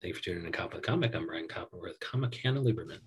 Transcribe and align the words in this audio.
Thank 0.00 0.14
you 0.14 0.14
for 0.14 0.22
tuning 0.22 0.46
in 0.46 0.52
to 0.52 0.56
Cop 0.56 0.72
with 0.74 0.82
Comic. 0.82 1.12
I'm 1.16 1.26
Brian 1.26 1.48
Copperworth, 1.48 1.98
comic 1.98 2.32
Hannah 2.36 2.60
Lieberman. 2.60 3.00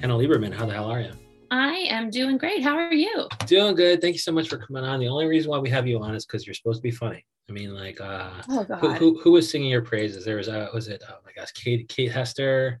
Hannah 0.00 0.14
Lieberman, 0.14 0.54
how 0.54 0.64
the 0.64 0.72
hell 0.72 0.88
are 0.88 1.00
you? 1.00 1.10
I 1.50 1.72
am 1.90 2.08
doing 2.08 2.38
great. 2.38 2.62
How 2.62 2.76
are 2.76 2.94
you? 2.94 3.26
Doing 3.46 3.74
good. 3.74 4.00
Thank 4.00 4.14
you 4.14 4.20
so 4.20 4.30
much 4.30 4.48
for 4.48 4.58
coming 4.58 4.84
on. 4.84 5.00
The 5.00 5.08
only 5.08 5.26
reason 5.26 5.50
why 5.50 5.58
we 5.58 5.70
have 5.70 5.88
you 5.88 6.00
on 6.00 6.14
is 6.14 6.24
because 6.24 6.46
you're 6.46 6.54
supposed 6.54 6.78
to 6.78 6.82
be 6.84 6.92
funny. 6.92 7.26
I 7.50 7.52
mean, 7.52 7.74
like, 7.74 8.00
uh, 8.00 8.30
Oh 8.48 8.62
who, 8.62 8.92
who, 8.92 9.20
who 9.20 9.32
was 9.32 9.50
singing 9.50 9.72
your 9.72 9.82
praises? 9.82 10.24
There 10.24 10.36
was, 10.36 10.48
uh, 10.48 10.68
was 10.72 10.86
it, 10.86 11.02
oh 11.10 11.16
my 11.26 11.32
gosh, 11.34 11.50
Kate, 11.50 11.88
Kate 11.88 12.12
Hester, 12.12 12.80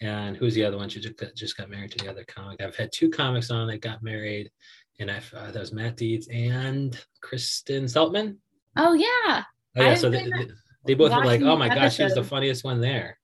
and 0.00 0.36
who's 0.36 0.54
the 0.54 0.64
other 0.64 0.76
one? 0.76 0.88
She 0.88 0.98
just 0.98 1.16
got, 1.18 1.36
just 1.36 1.56
got 1.56 1.70
married 1.70 1.92
to 1.92 2.04
the 2.04 2.10
other 2.10 2.24
comic. 2.24 2.60
I've 2.60 2.74
had 2.74 2.90
two 2.92 3.10
comics 3.10 3.52
on 3.52 3.68
that 3.68 3.80
got 3.80 4.02
married, 4.02 4.50
and 5.00 5.10
I 5.10 5.20
uh, 5.36 5.50
that 5.50 5.60
was 5.60 5.72
Matt 5.72 5.96
Deeds 5.96 6.28
and 6.28 6.98
Kristen 7.20 7.84
Seltman. 7.84 8.36
Oh 8.76 8.92
yeah. 8.92 9.44
Oh 9.76 9.82
yeah, 9.82 9.90
I've 9.90 9.98
so 9.98 10.10
they, 10.10 10.24
they, 10.24 10.48
they 10.86 10.94
both 10.94 11.12
were 11.12 11.24
like, 11.24 11.42
"Oh 11.42 11.56
my 11.56 11.68
gosh, 11.68 11.96
she 11.96 12.04
was 12.04 12.14
the 12.14 12.24
funniest 12.24 12.64
one 12.64 12.80
there." 12.80 13.18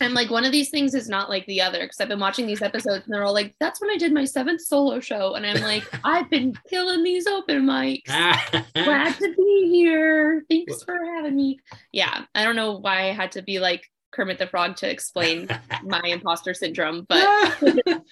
And 0.00 0.12
like 0.12 0.30
one 0.30 0.44
of 0.44 0.52
these 0.52 0.70
things 0.70 0.94
is 0.94 1.08
not 1.08 1.30
like 1.30 1.46
the 1.46 1.60
other 1.60 1.80
because 1.80 2.00
I've 2.00 2.08
been 2.08 2.18
watching 2.18 2.46
these 2.46 2.62
episodes 2.62 3.04
and 3.04 3.14
they're 3.14 3.24
all 3.24 3.32
like, 3.32 3.54
"That's 3.60 3.80
when 3.80 3.90
I 3.90 3.96
did 3.96 4.12
my 4.12 4.24
seventh 4.24 4.60
solo 4.60 5.00
show," 5.00 5.34
and 5.34 5.46
I'm 5.46 5.62
like, 5.62 5.84
"I've 6.04 6.30
been 6.30 6.54
killing 6.68 7.02
these 7.02 7.26
open 7.26 7.64
mics. 7.64 8.06
Glad 8.74 9.14
to 9.18 9.34
be 9.34 9.68
here. 9.70 10.44
Thanks 10.48 10.82
for 10.82 10.98
having 11.16 11.36
me." 11.36 11.58
Yeah, 11.92 12.24
I 12.34 12.44
don't 12.44 12.56
know 12.56 12.78
why 12.78 13.08
I 13.08 13.12
had 13.12 13.32
to 13.32 13.42
be 13.42 13.58
like 13.58 13.88
Kermit 14.12 14.38
the 14.38 14.46
Frog 14.46 14.76
to 14.76 14.90
explain 14.90 15.48
my 15.84 16.02
imposter 16.04 16.54
syndrome, 16.54 17.06
but 17.08 17.24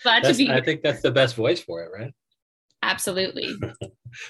glad 0.03 0.25
to 0.25 0.35
be 0.35 0.51
I 0.51 0.61
think 0.61 0.83
that's 0.83 1.03
the 1.03 1.11
best 1.11 1.37
voice 1.37 1.61
for 1.61 1.83
it, 1.83 1.91
right? 1.93 2.12
Absolutely. 2.83 3.55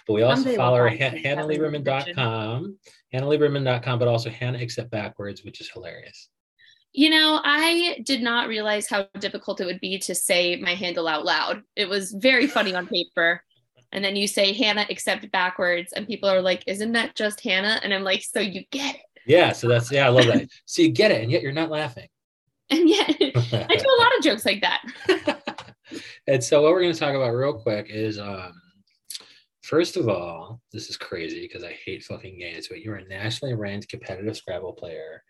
But 0.07 0.13
we 0.13 0.23
also 0.23 0.43
Someday 0.43 0.57
follow 0.57 0.77
we'll 0.77 0.91
her 0.91 0.97
find 0.97 1.03
Han- 1.03 1.39
some 1.39 1.49
HannahLieberman.com, 1.49 2.79
HannahLieberman.com, 3.13 3.99
but 3.99 4.07
also 4.07 4.31
Hannah 4.31 4.59
Except 4.59 4.91
Backwards, 4.93 5.43
which 5.43 5.61
is 5.61 5.69
hilarious. 5.71 6.29
You 6.93 7.11
know, 7.11 7.41
I 7.43 8.01
did 8.05 8.23
not 8.23 8.49
realize 8.49 8.89
how 8.89 9.09
difficult 9.19 9.61
it 9.61 9.65
would 9.65 9.81
be 9.81 9.99
to 9.99 10.15
say 10.15 10.57
my 10.57 10.75
handle 10.75 11.09
out 11.09 11.25
loud. 11.25 11.63
It 11.75 11.89
was 11.89 12.13
very 12.13 12.47
funny 12.47 12.75
on 12.77 12.87
paper. 12.87 13.43
And 13.93 14.05
then 14.05 14.15
you 14.15 14.29
say 14.29 14.53
Hannah 14.53 14.87
except 14.89 15.31
backwards, 15.33 15.93
and 15.93 16.07
people 16.07 16.29
are 16.29 16.41
like, 16.41 16.65
Isn't 16.67 16.93
that 16.93 17.15
just 17.15 17.41
Hannah? 17.41 17.81
And 17.83 17.93
I'm 17.93 18.05
like, 18.05 18.23
So 18.23 18.41
you 18.41 18.63
get 18.71 18.95
it. 18.95 19.03
Yeah, 19.27 19.53
so 19.53 19.69
that's 19.69 19.91
yeah, 19.91 20.07
I 20.07 20.11
love 20.11 20.27
that. 20.27 20.49
So 20.65 20.83
you 20.83 20.91
get 20.91 21.11
it, 21.11 21.23
and 21.23 21.31
yet 21.31 21.43
you're 21.43 21.53
not 21.53 21.71
laughing. 21.71 22.09
And 22.71 22.89
yet, 22.89 23.09
I 23.21 23.77
do 23.77 23.87
a 23.87 24.01
lot 24.03 24.17
of 24.17 24.25
jokes 24.25 24.47
like 24.47 24.63
that. 24.63 24.83
and 26.27 26.43
so 26.43 26.63
what 26.63 26.73
we're 26.73 26.83
going 26.83 26.93
to 26.93 26.99
talk 26.99 27.15
about 27.15 27.31
real 27.35 27.55
quick 27.55 27.87
is 27.91 28.19
um 28.19 28.53
first 29.63 29.97
of 29.97 30.09
all 30.09 30.61
this 30.73 30.89
is 30.91 30.97
crazy 30.97 31.43
because 31.43 31.65
i 31.65 31.73
hate 31.85 32.03
fucking 32.05 32.39
games 32.39 32.69
but 32.69 32.81
you're 32.81 32.97
a 32.97 33.09
nationally 33.09 33.55
ranked 33.55 33.89
competitive 33.89 34.37
scrabble 34.37 34.73
player 34.73 35.23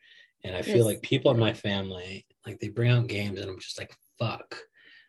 and 0.45 0.57
i 0.57 0.63
feel 0.63 0.77
Yes. 0.79 0.85
like 0.87 1.03
people 1.03 1.31
in 1.31 1.39
my 1.39 1.53
family 1.53 2.27
like 2.47 2.59
they 2.61 2.69
bring 2.69 2.91
out 2.91 3.07
games 3.09 3.41
and 3.41 3.49
i'm 3.51 3.59
just 3.61 3.79
like 3.79 3.95
fuck 4.19 4.57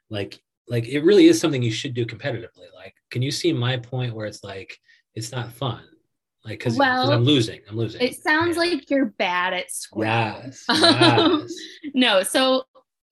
like 0.09 0.39
like 0.67 0.87
it 0.87 1.01
really 1.01 1.27
is 1.27 1.39
something 1.39 1.63
you 1.63 1.71
should 1.71 1.93
do 1.93 2.05
competitively 2.05 2.67
like 2.75 2.93
can 3.11 3.21
you 3.21 3.31
see 3.31 3.51
my 3.53 3.77
point 3.77 4.13
where 4.13 4.25
it's 4.25 4.43
like 4.43 4.77
it's 5.15 5.31
not 5.31 5.51
fun 5.51 5.83
like 6.45 6.59
because 6.59 6.77
Well, 6.77 7.11
i'm 7.11 7.23
losing 7.23 7.61
i'm 7.69 7.77
losing 7.77 8.01
It 8.01 8.15
sounds 8.15 8.55
Yeah. 8.57 8.63
like 8.63 8.89
you're 8.89 9.05
bad 9.17 9.53
at 9.53 9.71
Scrabble. 9.71 10.41
yes, 10.45 10.65
yes. 10.69 11.53
no, 11.93 12.23
so 12.23 12.63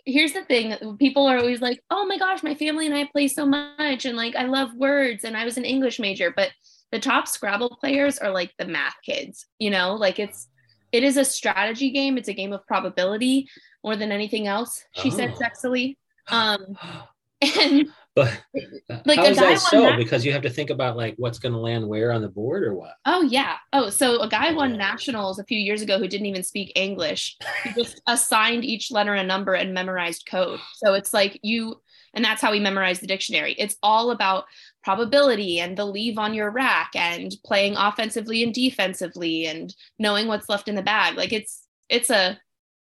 here's 0.05 0.33
the 0.33 0.43
thing 0.43 0.75
people 0.97 1.27
are 1.27 1.37
always 1.37 1.61
like, 1.61 1.81
oh 1.89 2.05
my 2.05 2.17
gosh, 2.17 2.43
my 2.43 2.55
family 2.55 2.85
and 2.85 2.95
I 2.95 3.05
play 3.11 3.27
so 3.27 3.45
much, 3.45 4.05
and 4.05 4.17
like 4.17 4.35
I 4.35 4.45
love 4.45 4.73
words, 4.75 5.23
and 5.23 5.35
I 5.37 5.45
was 5.45 5.57
an 5.57 5.65
English 5.65 5.99
major, 5.99 6.31
but 6.35 6.51
the 6.91 6.99
top 6.99 7.27
Scrabble 7.27 7.77
players 7.79 8.17
are 8.17 8.31
like 8.31 8.51
the 8.57 8.65
math 8.65 8.95
kids, 9.05 9.45
you 9.59 9.69
know, 9.69 9.95
like 9.95 10.19
it's 10.19 10.47
it 10.91 11.03
is 11.03 11.17
a 11.17 11.23
strategy 11.25 11.91
game, 11.91 12.17
it's 12.17 12.27
a 12.27 12.33
game 12.33 12.51
of 12.53 12.65
probability 12.67 13.47
more 13.83 13.95
than 13.95 14.11
anything 14.11 14.47
else, 14.47 14.83
she 14.93 15.09
said 15.09 15.33
Oh. 15.35 15.39
sexily. 15.41 15.95
Um, 16.27 16.77
and 17.41 17.87
but 18.15 18.41
Like, 19.05 19.19
how 19.19 19.25
a 19.25 19.29
is 19.29 19.37
guy 19.37 19.49
that 19.53 19.59
so 19.59 19.81
that- 19.81 19.97
because 19.97 20.25
you 20.25 20.33
have 20.33 20.41
to 20.41 20.49
think 20.49 20.69
about 20.69 20.97
like 20.97 21.15
what's 21.17 21.39
going 21.39 21.53
to 21.53 21.59
land 21.59 21.87
where 21.87 22.11
on 22.11 22.21
the 22.21 22.29
board 22.29 22.63
or 22.63 22.75
what 22.75 22.95
Oh 23.05 23.21
yeah. 23.23 23.55
Oh, 23.73 23.89
so 23.89 24.21
a 24.21 24.27
guy 24.29 24.51
oh, 24.51 24.55
won 24.55 24.73
Oh. 24.73 24.77
nationals 24.77 25.39
a 25.39 25.43
few 25.45 25.57
years 25.57 25.81
ago 25.81 25.97
who 25.97 26.07
didn't 26.07 26.25
even 26.27 26.43
speak 26.43 26.71
English. 26.75 27.37
He 27.63 27.73
just 27.81 28.01
assigned 28.07 28.65
each 28.65 28.91
letter 28.91 29.13
a 29.13 29.23
number 29.23 29.53
and 29.53 29.73
memorized 29.73 30.25
code. 30.29 30.59
So 30.75 30.93
it's 30.93 31.13
like 31.13 31.39
you 31.41 31.81
and 32.13 32.25
that's 32.25 32.41
how 32.41 32.51
he 32.51 32.59
memorized 32.59 33.01
the 33.01 33.07
dictionary. 33.07 33.53
It's 33.57 33.77
all 33.81 34.11
about 34.11 34.43
probability 34.83 35.61
and 35.61 35.77
the 35.77 35.85
leave 35.85 36.17
on 36.17 36.33
your 36.33 36.51
rack 36.51 36.91
and 36.95 37.33
playing 37.45 37.77
offensively 37.77 38.43
and 38.43 38.53
defensively 38.53 39.45
and 39.45 39.73
knowing 39.97 40.27
what's 40.27 40.49
left 40.49 40.67
in 40.67 40.75
the 40.75 40.81
bag. 40.83 41.15
Like 41.15 41.31
it's 41.31 41.65
it's 41.87 42.09
a 42.09 42.37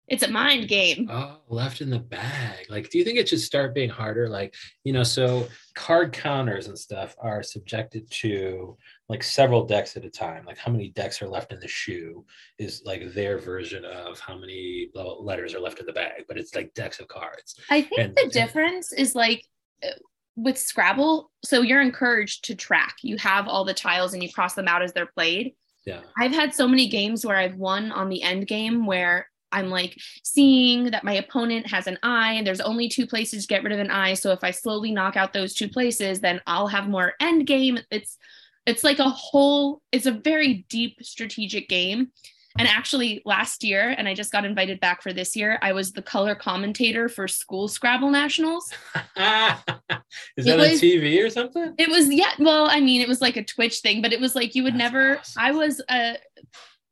it's 0.08 0.24
a 0.24 0.30
mind 0.30 0.68
game. 0.68 1.10
Oh, 1.12 1.38
left 1.50 1.82
in 1.82 1.90
the 1.90 2.00
bag. 2.00 2.68
Like, 2.70 2.90
do 2.90 2.98
you 3.00 3.04
think 3.04 3.18
it 3.18 3.28
should 3.30 3.40
start 3.42 3.74
being 3.74 3.90
harder? 3.90 4.30
Like, 4.30 4.54
you 4.84 4.94
know, 4.94 5.04
so 5.04 5.48
card 5.74 6.14
counters 6.14 6.68
and 6.68 6.78
stuff 6.78 7.16
are 7.20 7.42
subjected 7.42 8.10
to 8.12 8.78
like 9.10 9.24
several 9.24 9.66
decks 9.66 9.98
at 9.98 10.06
a 10.06 10.10
time. 10.10 10.46
Like, 10.46 10.58
how 10.58 10.72
many 10.72 10.90
decks 10.90 11.22
are 11.22 11.28
left 11.28 11.52
in 11.52 11.60
the 11.60 11.68
shoe 11.68 12.26
is 12.60 12.84
like 12.86 13.14
their 13.14 13.38
version 13.40 13.84
of 13.86 14.20
how 14.20 14.38
many 14.38 14.90
letters 14.94 15.54
are 15.56 15.60
left 15.60 15.80
in 15.80 15.86
the 15.86 15.94
bag, 15.94 16.26
but 16.28 16.38
it's 16.38 16.54
like 16.56 16.74
decks 16.74 17.00
of 17.00 17.08
cards. 17.08 17.56
I 17.70 17.82
think 17.82 18.00
And- 18.02 18.16
the 18.16 18.30
difference 18.30 18.94
is 18.94 19.16
like 19.16 19.44
uh, 19.84 19.88
with 20.36 20.58
Scrabble, 20.58 21.32
so 21.44 21.62
you're 21.62 21.82
encouraged 21.82 22.44
to 22.46 22.56
track. 22.56 22.96
You 23.02 23.18
have 23.18 23.48
all 23.48 23.64
the 23.64 23.74
tiles 23.74 24.14
and 24.14 24.22
you 24.22 24.32
cross 24.32 24.54
them 24.54 24.68
out 24.68 24.82
as 24.84 24.92
they're 24.94 25.06
played. 25.06 25.56
Yeah. 25.86 26.02
I've 26.18 26.34
had 26.34 26.54
so 26.54 26.68
many 26.68 26.88
games 26.90 27.26
where 27.26 27.38
I've 27.38 27.56
won 27.56 27.92
on 27.92 28.10
the 28.10 28.22
end 28.24 28.48
game 28.48 28.86
where 28.86 29.30
I'm 29.56 29.70
like 29.70 29.98
seeing 30.24 30.92
that 30.92 31.04
my 31.04 31.14
opponent 31.14 31.68
has 31.68 31.88
an 31.88 31.98
eye 32.04 32.34
and 32.34 32.46
there's 32.46 32.62
only 32.62 32.90
two 32.90 33.08
places 33.08 33.44
to 33.44 33.48
get 33.48 33.64
rid 33.64 33.72
of 33.74 33.80
an 33.80 33.90
eye. 33.90 34.14
So 34.14 34.32
if 34.32 34.44
I 34.44 34.52
slowly 34.52 34.92
knock 34.92 35.16
out 35.16 35.34
those 35.34 35.54
two 35.54 35.70
places, 35.70 36.20
then 36.20 36.42
I'll 36.46 36.68
have 36.68 36.88
more 36.88 37.14
end 37.20 37.48
game. 37.48 37.80
It's 37.90 38.18
it's 38.66 38.84
like 38.84 39.00
a 39.00 39.10
whole, 39.10 39.82
it's 39.92 40.08
a 40.08 40.12
very 40.12 40.66
deep 40.70 40.98
strategic 41.04 41.70
game. 41.70 42.12
And 42.58 42.70
actually 42.70 43.22
last 43.26 43.66
year, 43.66 43.94
and 43.98 44.08
I 44.08 44.14
just 44.14 44.32
got 44.32 44.46
invited 44.46 44.80
back 44.80 45.04
for 45.04 45.12
this 45.12 45.36
year, 45.36 45.60
I 45.62 45.74
was 45.74 45.92
the 45.92 46.02
color 46.02 46.36
commentator 46.36 47.10
for 47.10 47.28
school 47.28 47.68
Scrabble 47.68 48.10
Nationals. 48.10 48.72
is 48.96 49.06
It 49.18 50.46
that 50.46 50.54
on 50.54 50.60
was- 50.60 50.82
TV 50.82 51.24
or 51.24 51.30
something? 51.30 51.74
It 51.78 51.90
was 51.90 52.10
yeah, 52.12 52.32
well, 52.40 52.68
I 52.70 52.80
mean, 52.80 53.02
it 53.02 53.08
was 53.10 53.22
like 53.22 53.36
a 53.36 53.44
Twitch 53.44 53.80
thing, 53.80 54.02
but 54.02 54.14
it 54.14 54.20
was 54.22 54.36
like 54.36 54.56
you 54.56 54.64
would 54.64 54.74
That's 54.74 54.94
never 54.94 55.18
awesome. 55.18 55.44
I 55.44 55.52
was 55.52 55.82
it 55.90 56.22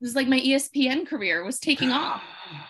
was 0.03 0.16
like 0.16 0.28
my 0.28 0.40
ESPN 0.40 1.08
career 1.08 1.44
was 1.44 1.59
taking 1.59 1.91
off. 1.91 2.22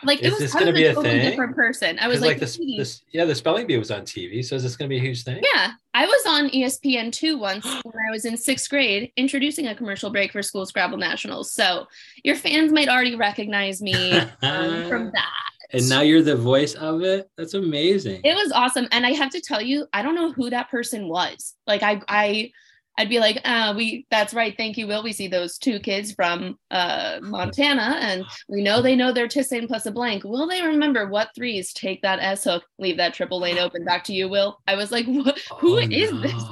Like 0.04 0.22
it 0.24 0.30
was, 0.30 0.40
this 0.40 0.56
I 0.56 0.64
was 0.64 0.74
be 0.74 0.86
a 0.86 0.94
totally 0.94 1.20
different 1.20 1.56
person. 1.56 2.00
I 2.00 2.08
was 2.08 2.22
like, 2.22 2.40
this, 2.40 2.56
"Katie." 2.56 2.78
this, 2.78 3.02
yeah, 3.12 3.26
the 3.26 3.36
spelling 3.36 3.68
bee 3.68 3.78
was 3.78 3.92
on 3.92 4.04
TV. 4.04 4.46
So 4.46 4.56
is 4.56 4.64
this 4.64 4.78
going 4.78 4.88
to 4.88 4.94
be 4.94 4.98
a 4.98 5.02
huge 5.02 5.24
thing? 5.24 5.44
yeah, 5.54 5.72
I 5.94 6.06
was 6.06 6.26
on 6.26 6.50
ESPN 6.52 7.12
two 7.12 7.38
once 7.38 7.66
when 7.84 7.96
I 8.08 8.12
was 8.12 8.24
in 8.24 8.38
sixth 8.38 8.70
grade, 8.70 9.12
introducing 9.18 9.68
a 9.68 9.76
commercial 9.76 10.10
break 10.10 10.32
for 10.32 10.42
school 10.42 10.66
Scrabble 10.66 10.98
Nationals. 10.98 11.54
So 11.54 11.88
your 12.24 12.36
fans 12.36 12.72
might 12.72 12.88
already 12.88 13.16
recognize 13.16 13.82
me 13.82 14.12
um, 14.42 14.88
from 14.88 15.12
that. 15.14 15.52
and 15.72 15.90
now 15.90 16.02
you're 16.02 16.22
the 16.22 16.38
voice 16.38 16.76
of 16.76 17.02
it. 17.02 17.30
That's 17.36 17.56
amazing. 17.56 18.22
It 18.24 18.36
was 18.36 18.54
awesome, 18.54 18.88
and 18.92 19.06
I 19.06 19.12
have 19.12 19.32
to 19.32 19.42
tell 19.42 19.62
you, 19.62 19.88
I 19.92 20.02
don't 20.02 20.16
know 20.16 20.32
who 20.32 20.50
that 20.52 20.70
person 20.70 21.10
was. 21.10 21.56
Like 21.68 21.84
I, 21.84 22.02
I, 22.08 22.52
I'd 22.98 23.10
be 23.10 23.20
like, 23.20 23.42
uh, 23.44 23.74
we. 23.76 24.06
That's 24.12 24.34
right. 24.34 24.56
Thank 24.56 24.78
you, 24.78 24.86
Will. 24.86 25.04
We 25.04 25.14
see 25.14 25.28
those 25.28 25.58
two 25.58 25.80
kids 25.80 26.12
from 26.14 26.60
uh, 26.70 27.20
Montana, 27.22 27.98
and 28.02 28.24
we 28.48 28.62
know 28.62 28.82
they 28.82 28.96
know 28.96 29.12
their 29.12 29.28
Tisane 29.28 29.68
plus 29.68 29.86
a 29.88 29.92
blank. 29.92 30.24
Will 30.24 30.48
they 30.48 30.62
remember 30.62 31.08
what 31.08 31.30
threes? 31.36 31.74
Take 31.74 32.02
that 32.04 32.20
S 32.20 32.44
hook, 32.44 32.64
leave 32.78 32.98
that 32.98 33.14
triple 33.14 33.40
lane 33.40 33.58
open. 33.58 33.84
Back 33.84 34.04
to 34.06 34.14
you, 34.14 34.30
Will. 34.30 34.60
I 34.68 34.76
was 34.76 34.92
like, 34.92 35.06
what? 35.08 35.40
Who 35.60 35.76
Oh, 35.76 35.80
is 35.80 36.12
this? 36.22 36.44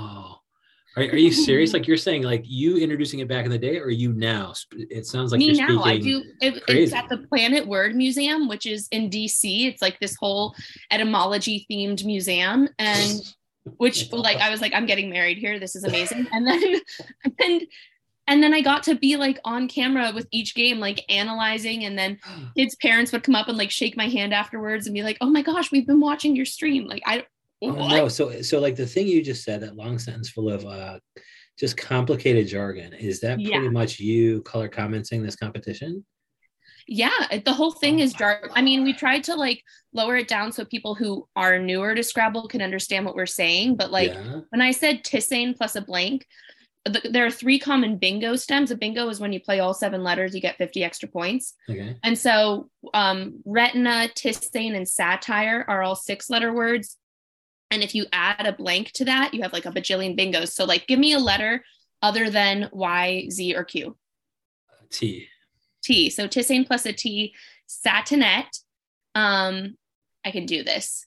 Are, 0.98 1.04
are 1.04 1.16
you 1.16 1.32
serious? 1.32 1.74
Like 1.74 1.88
you're 1.88 1.96
saying, 1.96 2.24
like 2.24 2.44
you 2.46 2.78
introducing 2.78 3.20
it 3.20 3.28
back 3.28 3.46
in 3.46 3.52
the 3.52 3.58
day, 3.58 3.78
or 3.78 3.90
you 3.90 4.12
now? 4.12 4.54
It 4.72 5.06
sounds 5.06 5.32
like 5.32 5.40
Me 5.40 5.52
you're 5.54 5.68
now. 5.68 5.84
I 5.84 5.98
do. 6.00 6.24
It, 6.42 6.64
it's 6.68 6.92
at 6.92 7.08
the 7.08 7.20
Planet 7.30 7.66
Word 7.68 7.96
Museum, 7.96 8.48
which 8.50 8.66
is 8.66 8.88
in 8.92 9.10
DC. 9.10 9.68
It's 9.68 9.82
like 9.82 10.00
this 10.00 10.16
whole 10.20 10.56
etymology 10.90 11.66
themed 11.72 12.04
museum, 12.04 12.68
and 12.80 13.22
which 13.78 14.12
like 14.12 14.38
I 14.38 14.50
was 14.50 14.62
like, 14.62 14.74
I'm 14.74 14.86
getting 14.86 15.10
married 15.10 15.38
here. 15.38 15.60
This 15.60 15.76
is 15.76 15.84
amazing. 15.84 16.28
And 16.32 16.48
then 16.48 16.62
and 17.44 17.62
and 18.28 18.42
then 18.44 18.54
I 18.54 18.62
got 18.62 18.84
to 18.84 18.96
be 18.96 19.18
like 19.18 19.40
on 19.44 19.68
camera 19.68 20.12
with 20.14 20.28
each 20.32 20.56
game, 20.56 20.80
like 20.80 21.04
analyzing, 21.10 21.86
and 21.86 21.98
then 21.98 22.20
kids' 22.58 22.76
parents 22.76 23.12
would 23.12 23.24
come 23.24 23.36
up 23.36 23.48
and 23.48 23.58
like 23.58 23.72
shake 23.72 23.98
my 23.98 24.08
hand 24.08 24.34
afterwards 24.34 24.88
and 24.88 24.94
be 24.94 25.04
like, 25.04 25.18
"Oh 25.22 25.30
my 25.30 25.42
gosh, 25.42 25.72
we've 25.72 25.88
been 25.88 26.00
watching 26.02 26.36
your 26.36 26.46
stream." 26.46 26.88
Like 26.88 27.04
I, 27.06 27.26
Oh, 27.64 27.74
what? 27.74 27.90
no, 27.96 28.08
so 28.08 28.42
so 28.42 28.60
like 28.60 28.76
the 28.76 28.88
thing 28.88 29.06
you 29.08 29.22
just 29.22 29.44
said, 29.44 29.62
that 29.62 29.76
long 29.76 30.00
sentence 30.00 30.30
full 30.30 30.50
of 30.50 30.66
uh, 30.66 30.98
just 31.60 31.78
complicated 31.78 32.48
jargon. 32.48 32.94
Is 32.94 33.20
that 33.22 33.40
Yeah. 33.40 33.58
pretty 33.58 33.70
much 33.70 34.00
you 34.00 34.42
color 34.42 34.68
commenting 34.68 35.22
this 35.22 35.36
competition? 35.36 36.04
Yeah 36.92 37.26
it- 37.32 37.46
the 37.46 37.54
whole 37.54 37.72
thing 37.72 38.00
is 38.00 38.14
jargon 38.14 38.52
i 38.54 38.62
mean 38.62 38.84
we 38.84 38.94
tried 38.94 39.24
to 39.26 39.36
like 39.36 39.64
lower 39.94 40.18
it 40.18 40.28
down 40.28 40.52
so 40.52 40.66
people 40.66 40.94
who 40.96 41.28
are 41.36 41.58
newer 41.58 41.96
to 41.96 42.04
scrabble 42.04 42.48
can 42.48 42.62
understand 42.62 43.06
what 43.06 43.16
we're 43.16 43.26
saying 43.26 43.76
but 43.76 43.92
like 43.92 44.14
yeah. 44.14 44.42
when 44.50 44.62
i 44.62 44.72
said 44.72 45.04
tisane 45.04 45.56
plus 45.56 45.76
a 45.76 45.82
blank 45.82 46.26
th- 46.86 47.12
there 47.12 47.26
are 47.26 47.32
three 47.32 47.60
common 47.60 47.98
bingo 47.98 48.36
stems. 48.36 48.72
A 48.72 48.76
bingo 48.76 49.08
is 49.10 49.20
when 49.20 49.34
you 49.34 49.40
play 49.40 49.60
all 49.60 49.74
seven 49.74 50.04
letters, 50.04 50.34
you 50.34 50.42
get 50.42 50.58
50 50.58 50.84
extra 50.84 51.08
points. 51.08 51.54
Okay. 51.70 51.96
And 52.04 52.18
so 52.18 52.70
um, 52.94 53.42
retina, 53.46 54.10
tisane, 54.16 54.76
and 54.76 54.88
satire 54.88 55.66
are 55.68 55.84
all 55.84 55.96
six 55.96 56.30
letter 56.30 56.54
words. 56.54 56.98
And 57.70 57.84
if 57.84 57.96
you 57.96 58.06
add 58.12 58.46
a 58.46 58.54
blank 58.54 58.92
to 58.94 59.06
that, 59.06 59.34
you 59.34 59.44
have 59.44 59.54
like 59.54 59.66
a 59.66 59.72
bajillion 59.72 60.20
bingos. 60.20 60.50
So, 60.50 60.66
like, 60.66 60.88
give 60.88 61.00
me 61.00 61.14
a 61.14 61.20
letter 61.20 61.64
other 62.02 62.30
than 62.30 62.70
Y, 62.74 63.28
Z, 63.30 63.56
or 63.56 63.64
Q. 63.64 63.96
T. 64.90 65.28
T. 65.84 66.10
So 66.10 66.28
tisane 66.28 66.66
plus 66.66 66.86
a 66.86 66.94
T, 66.94 67.34
satinet. 67.68 68.48
Um, 69.16 69.76
I 70.26 70.32
can 70.32 70.46
do 70.46 70.64
this. 70.64 71.06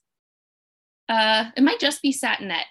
Uh, 1.07 1.45
it 1.55 1.61
might 1.63 1.79
just 1.79 2.01
be 2.01 2.11
satinet. 2.11 2.65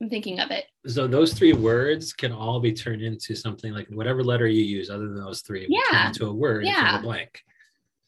I'm 0.00 0.10
thinking 0.10 0.40
of 0.40 0.50
it. 0.50 0.64
So 0.86 1.06
those 1.06 1.32
three 1.32 1.52
words 1.52 2.12
can 2.12 2.32
all 2.32 2.58
be 2.58 2.72
turned 2.72 3.02
into 3.02 3.36
something 3.36 3.72
like 3.72 3.86
whatever 3.90 4.24
letter 4.24 4.48
you 4.48 4.64
use, 4.64 4.90
other 4.90 5.06
than 5.06 5.16
those 5.22 5.42
three, 5.42 5.66
Yeah. 5.68 6.08
into 6.08 6.26
a 6.26 6.32
word 6.32 6.64
Yeah. 6.64 6.96
from 6.96 7.00
a 7.00 7.06
blank. 7.06 7.40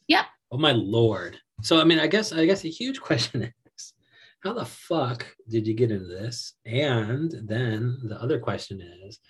Yep. 0.08 0.24
Oh 0.50 0.58
my 0.58 0.72
lord. 0.72 1.38
So 1.62 1.80
I 1.80 1.84
mean, 1.84 2.00
I 2.00 2.08
guess 2.08 2.32
I 2.32 2.46
guess 2.46 2.64
a 2.64 2.68
huge 2.68 3.00
question 3.08 3.52
is, 3.76 3.92
how 4.40 4.52
the 4.54 4.64
fuck 4.64 5.24
did 5.48 5.66
you 5.68 5.74
get 5.74 5.92
into 5.92 6.06
this? 6.06 6.54
And 6.66 7.30
then 7.44 7.96
the 8.02 8.20
other 8.20 8.40
question 8.40 8.80
is, 9.06 9.20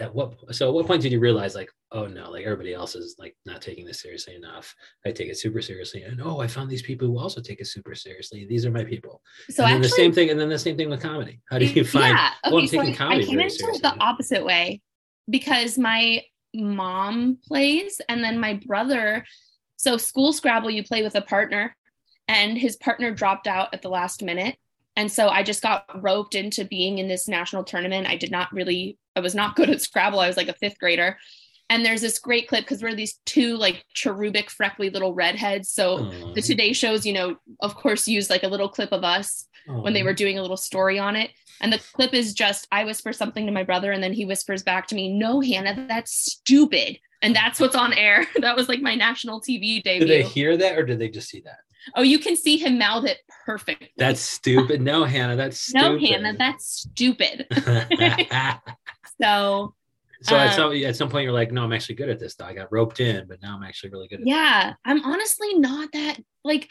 at 0.00 0.12
what 0.12 0.34
so 0.54 0.68
at 0.68 0.74
what 0.74 0.86
point 0.88 1.02
did 1.02 1.12
you 1.12 1.20
realize 1.20 1.54
like, 1.54 1.70
oh 1.92 2.06
no, 2.06 2.30
like 2.30 2.44
everybody 2.44 2.74
else 2.74 2.94
is 2.94 3.16
like 3.18 3.36
not 3.44 3.62
taking 3.62 3.86
this 3.86 4.00
seriously 4.00 4.34
enough. 4.34 4.74
I 5.04 5.12
take 5.12 5.28
it 5.28 5.38
super 5.38 5.62
seriously, 5.62 6.02
and 6.02 6.20
oh, 6.20 6.40
I 6.40 6.46
found 6.46 6.70
these 6.70 6.82
people 6.82 7.06
who 7.06 7.18
also 7.18 7.40
take 7.40 7.60
it 7.60 7.66
super 7.66 7.94
seriously. 7.94 8.46
These 8.46 8.66
are 8.66 8.70
my 8.70 8.84
people. 8.84 9.22
So 9.50 9.64
and 9.64 9.74
actually, 9.74 9.88
the 9.88 9.94
same 9.94 10.12
thing, 10.12 10.30
and 10.30 10.40
then 10.40 10.48
the 10.48 10.58
same 10.58 10.76
thing 10.76 10.90
with 10.90 11.00
comedy. 11.00 11.40
How 11.48 11.58
do 11.58 11.66
you 11.66 11.84
find? 11.84 12.16
Yeah. 12.16 12.30
oh, 12.44 12.58
I'm 12.58 12.66
so 12.66 12.78
taking 12.78 12.94
I, 12.94 12.96
comedy 12.96 13.24
I 13.24 13.26
came 13.26 13.40
into 13.40 13.54
seriously. 13.54 13.80
the 13.82 13.96
opposite 14.00 14.44
way 14.44 14.80
because 15.28 15.78
my 15.78 16.22
mom 16.54 17.38
plays, 17.46 18.00
and 18.08 18.22
then 18.22 18.38
my 18.38 18.60
brother. 18.66 19.24
So 19.76 19.98
school 19.98 20.32
Scrabble, 20.32 20.70
you 20.70 20.82
play 20.82 21.02
with 21.02 21.14
a 21.14 21.22
partner, 21.22 21.76
and 22.28 22.56
his 22.56 22.76
partner 22.76 23.12
dropped 23.12 23.46
out 23.46 23.74
at 23.74 23.82
the 23.82 23.90
last 23.90 24.22
minute. 24.22 24.56
And 24.96 25.12
so 25.12 25.28
I 25.28 25.42
just 25.42 25.62
got 25.62 25.84
roped 26.02 26.34
into 26.34 26.64
being 26.64 26.96
in 26.98 27.06
this 27.06 27.28
national 27.28 27.64
tournament. 27.64 28.08
I 28.08 28.16
did 28.16 28.30
not 28.30 28.50
really, 28.52 28.98
I 29.14 29.20
was 29.20 29.34
not 29.34 29.54
good 29.56 29.70
at 29.70 29.82
Scrabble. 29.82 30.18
I 30.18 30.26
was 30.26 30.36
like 30.36 30.48
a 30.48 30.54
fifth 30.54 30.78
grader. 30.78 31.18
And 31.68 31.84
there's 31.84 32.00
this 32.00 32.18
great 32.18 32.48
clip 32.48 32.64
because 32.64 32.82
we're 32.82 32.94
these 32.94 33.18
two 33.26 33.56
like 33.56 33.84
cherubic, 33.92 34.50
freckly 34.50 34.90
little 34.90 35.14
redheads. 35.14 35.70
So 35.70 35.98
Aw. 35.98 36.32
the 36.34 36.42
Today 36.42 36.72
shows, 36.72 37.04
you 37.04 37.12
know, 37.12 37.36
of 37.60 37.74
course, 37.74 38.06
used 38.06 38.30
like 38.30 38.44
a 38.44 38.48
little 38.48 38.68
clip 38.68 38.92
of 38.92 39.02
us 39.04 39.46
when 39.66 39.92
they 39.92 40.04
were 40.04 40.14
doing 40.14 40.38
a 40.38 40.42
little 40.42 40.56
story 40.56 40.98
on 40.98 41.16
it. 41.16 41.30
And 41.60 41.72
the 41.72 41.82
clip 41.92 42.14
is 42.14 42.34
just 42.34 42.68
I 42.70 42.84
whisper 42.84 43.12
something 43.12 43.46
to 43.46 43.52
my 43.52 43.64
brother, 43.64 43.90
and 43.90 44.02
then 44.02 44.12
he 44.12 44.24
whispers 44.24 44.62
back 44.62 44.86
to 44.88 44.94
me, 44.94 45.12
No, 45.12 45.40
Hannah, 45.40 45.86
that's 45.88 46.12
stupid. 46.12 46.98
And 47.22 47.34
that's 47.34 47.58
what's 47.58 47.74
on 47.74 47.92
air. 47.94 48.26
that 48.36 48.54
was 48.54 48.68
like 48.68 48.80
my 48.80 48.94
national 48.94 49.40
TV 49.40 49.82
debut. 49.82 50.06
Did 50.06 50.08
they 50.08 50.22
hear 50.22 50.56
that 50.56 50.78
or 50.78 50.84
did 50.84 50.98
they 50.98 51.08
just 51.08 51.28
see 51.28 51.40
that? 51.40 51.58
oh, 51.94 52.02
you 52.02 52.18
can 52.18 52.36
see 52.36 52.56
him 52.56 52.78
mouth 52.78 53.04
it 53.04 53.18
perfectly. 53.44 53.90
That's 53.96 54.20
stupid. 54.20 54.80
No, 54.80 55.04
Hannah, 55.04 55.36
that's 55.36 55.60
stupid. 55.60 55.82
no, 56.02 56.08
Hannah, 56.08 56.36
that's 56.36 56.66
stupid. 56.66 57.46
so 59.20 59.74
so 60.26 60.36
at 60.36 60.48
Um, 60.58 60.72
some 60.72 60.84
at 60.84 60.96
some 60.96 61.08
point 61.08 61.24
you're 61.24 61.32
like, 61.32 61.52
no, 61.52 61.62
I'm 61.64 61.72
actually 61.72 61.96
good 61.96 62.08
at 62.08 62.18
this. 62.18 62.34
Though. 62.34 62.44
I 62.46 62.54
got 62.54 62.72
roped 62.72 63.00
in, 63.00 63.26
but 63.28 63.40
now 63.42 63.56
I'm 63.56 63.62
actually 63.62 63.90
really 63.90 64.08
good 64.08 64.20
at 64.20 64.26
yeah, 64.26 64.74
I'm 64.84 65.04
honestly 65.04 65.54
not 65.54 65.92
that 65.92 66.18
like 66.44 66.68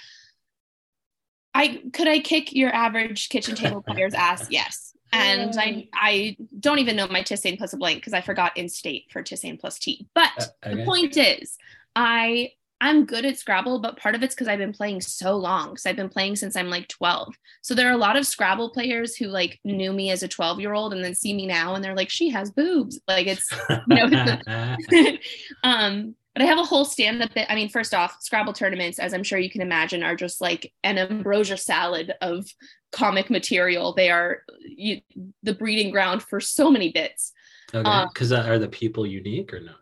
I 1.54 1.81
could 1.94 2.07
I 2.07 2.19
kick 2.19 2.54
your 2.54 2.74
average 2.74 3.30
kitchen 3.30 3.56
table 3.56 3.81
player's 3.88 4.13
ass? 4.13 4.48
Yes. 4.50 4.94
And 5.13 5.56
I 5.57 5.88
I 5.94 6.38
don't 6.60 6.80
even 6.80 6.96
know 6.98 7.07
my 7.07 7.22
Tisane 7.22 7.57
plus 7.57 7.72
a 7.74 7.78
blank 7.78 8.00
because 8.00 8.13
I 8.13 8.22
forgot 8.22 8.57
instate 8.57 9.06
for 9.12 9.24
Tisane 9.24 9.60
plus 9.60 9.80
T. 9.80 10.07
But 10.13 10.31
Uh, 10.38 10.68
okay. 10.68 10.75
the 10.75 10.86
point 10.86 11.16
is, 11.18 11.57
I 11.96 12.52
I'm 12.81 13.06
good 13.06 13.25
at 13.25 13.38
Scrabble, 13.38 13.80
but 13.80 13.98
part 13.98 14.16
of 14.16 14.24
it's 14.24 14.36
because 14.36 14.48
I've 14.48 14.60
been 14.60 14.74
playing 14.74 15.01
so 15.01 15.38
long. 15.38 15.69
Because 15.69 15.86
I've 15.86 15.95
been 15.95 16.10
playing 16.10 16.36
since 16.36 16.56
I'm 16.56 16.69
like 16.69 16.88
12. 16.89 17.33
So 17.62 17.74
there 17.74 17.88
are 17.88 17.94
a 17.94 17.98
lot 17.98 18.18
of 18.18 18.27
Scrabble 18.27 18.72
players 18.72 19.16
who 19.16 19.27
like 19.27 19.60
knew 19.63 19.94
me 19.94 20.12
as 20.12 20.24
a 20.24 20.27
12 20.27 20.60
year 20.60 20.74
old 20.74 20.94
and 20.94 21.04
then 21.04 21.16
see 21.16 21.33
me 21.33 21.45
now 21.45 21.75
and 21.75 21.83
they're 21.83 21.95
like, 21.95 22.10
she 22.10 22.30
has 22.30 22.51
boobs. 22.51 23.00
Like 23.07 23.27
it's 23.27 23.50
you 23.88 24.10
know, 24.10 24.38
um, 25.63 26.16
but 26.36 26.42
I 26.42 26.48
have 26.48 26.60
a 26.60 26.66
whole 26.66 26.83
stand 26.83 27.24
up 27.24 27.33
bit. 27.33 27.48
I 27.50 27.56
mean, 27.56 27.69
first 27.69 27.94
off, 27.94 28.18
Scrabble 28.19 28.51
tournaments, 28.51 29.00
as 29.00 29.13
I'm 29.13 29.24
sure 29.24 29.39
you 29.39 29.50
can 29.50 29.62
imagine, 29.62 30.04
are 30.04 30.18
just 30.18 30.42
like 30.42 30.74
an 30.83 30.98
ambrosia 30.98 31.56
salad 31.56 32.13
of 32.21 32.45
comic 32.92 33.30
material. 33.30 33.94
They 33.94 34.10
are 34.10 34.42
you, 34.60 35.00
the 35.44 35.54
breeding 35.54 35.92
ground 35.92 36.24
for 36.24 36.42
so 36.42 36.69
many 36.69 36.92
bits. 36.92 37.31
okay, 37.74 37.89
uh, 37.89 38.07
because 38.13 38.33
are 38.33 38.60
the 38.60 38.68
people 38.68 39.07
unique 39.07 39.54
or 39.54 39.62
not? 39.62 39.78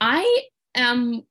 I 0.00 0.42
am 0.74 1.22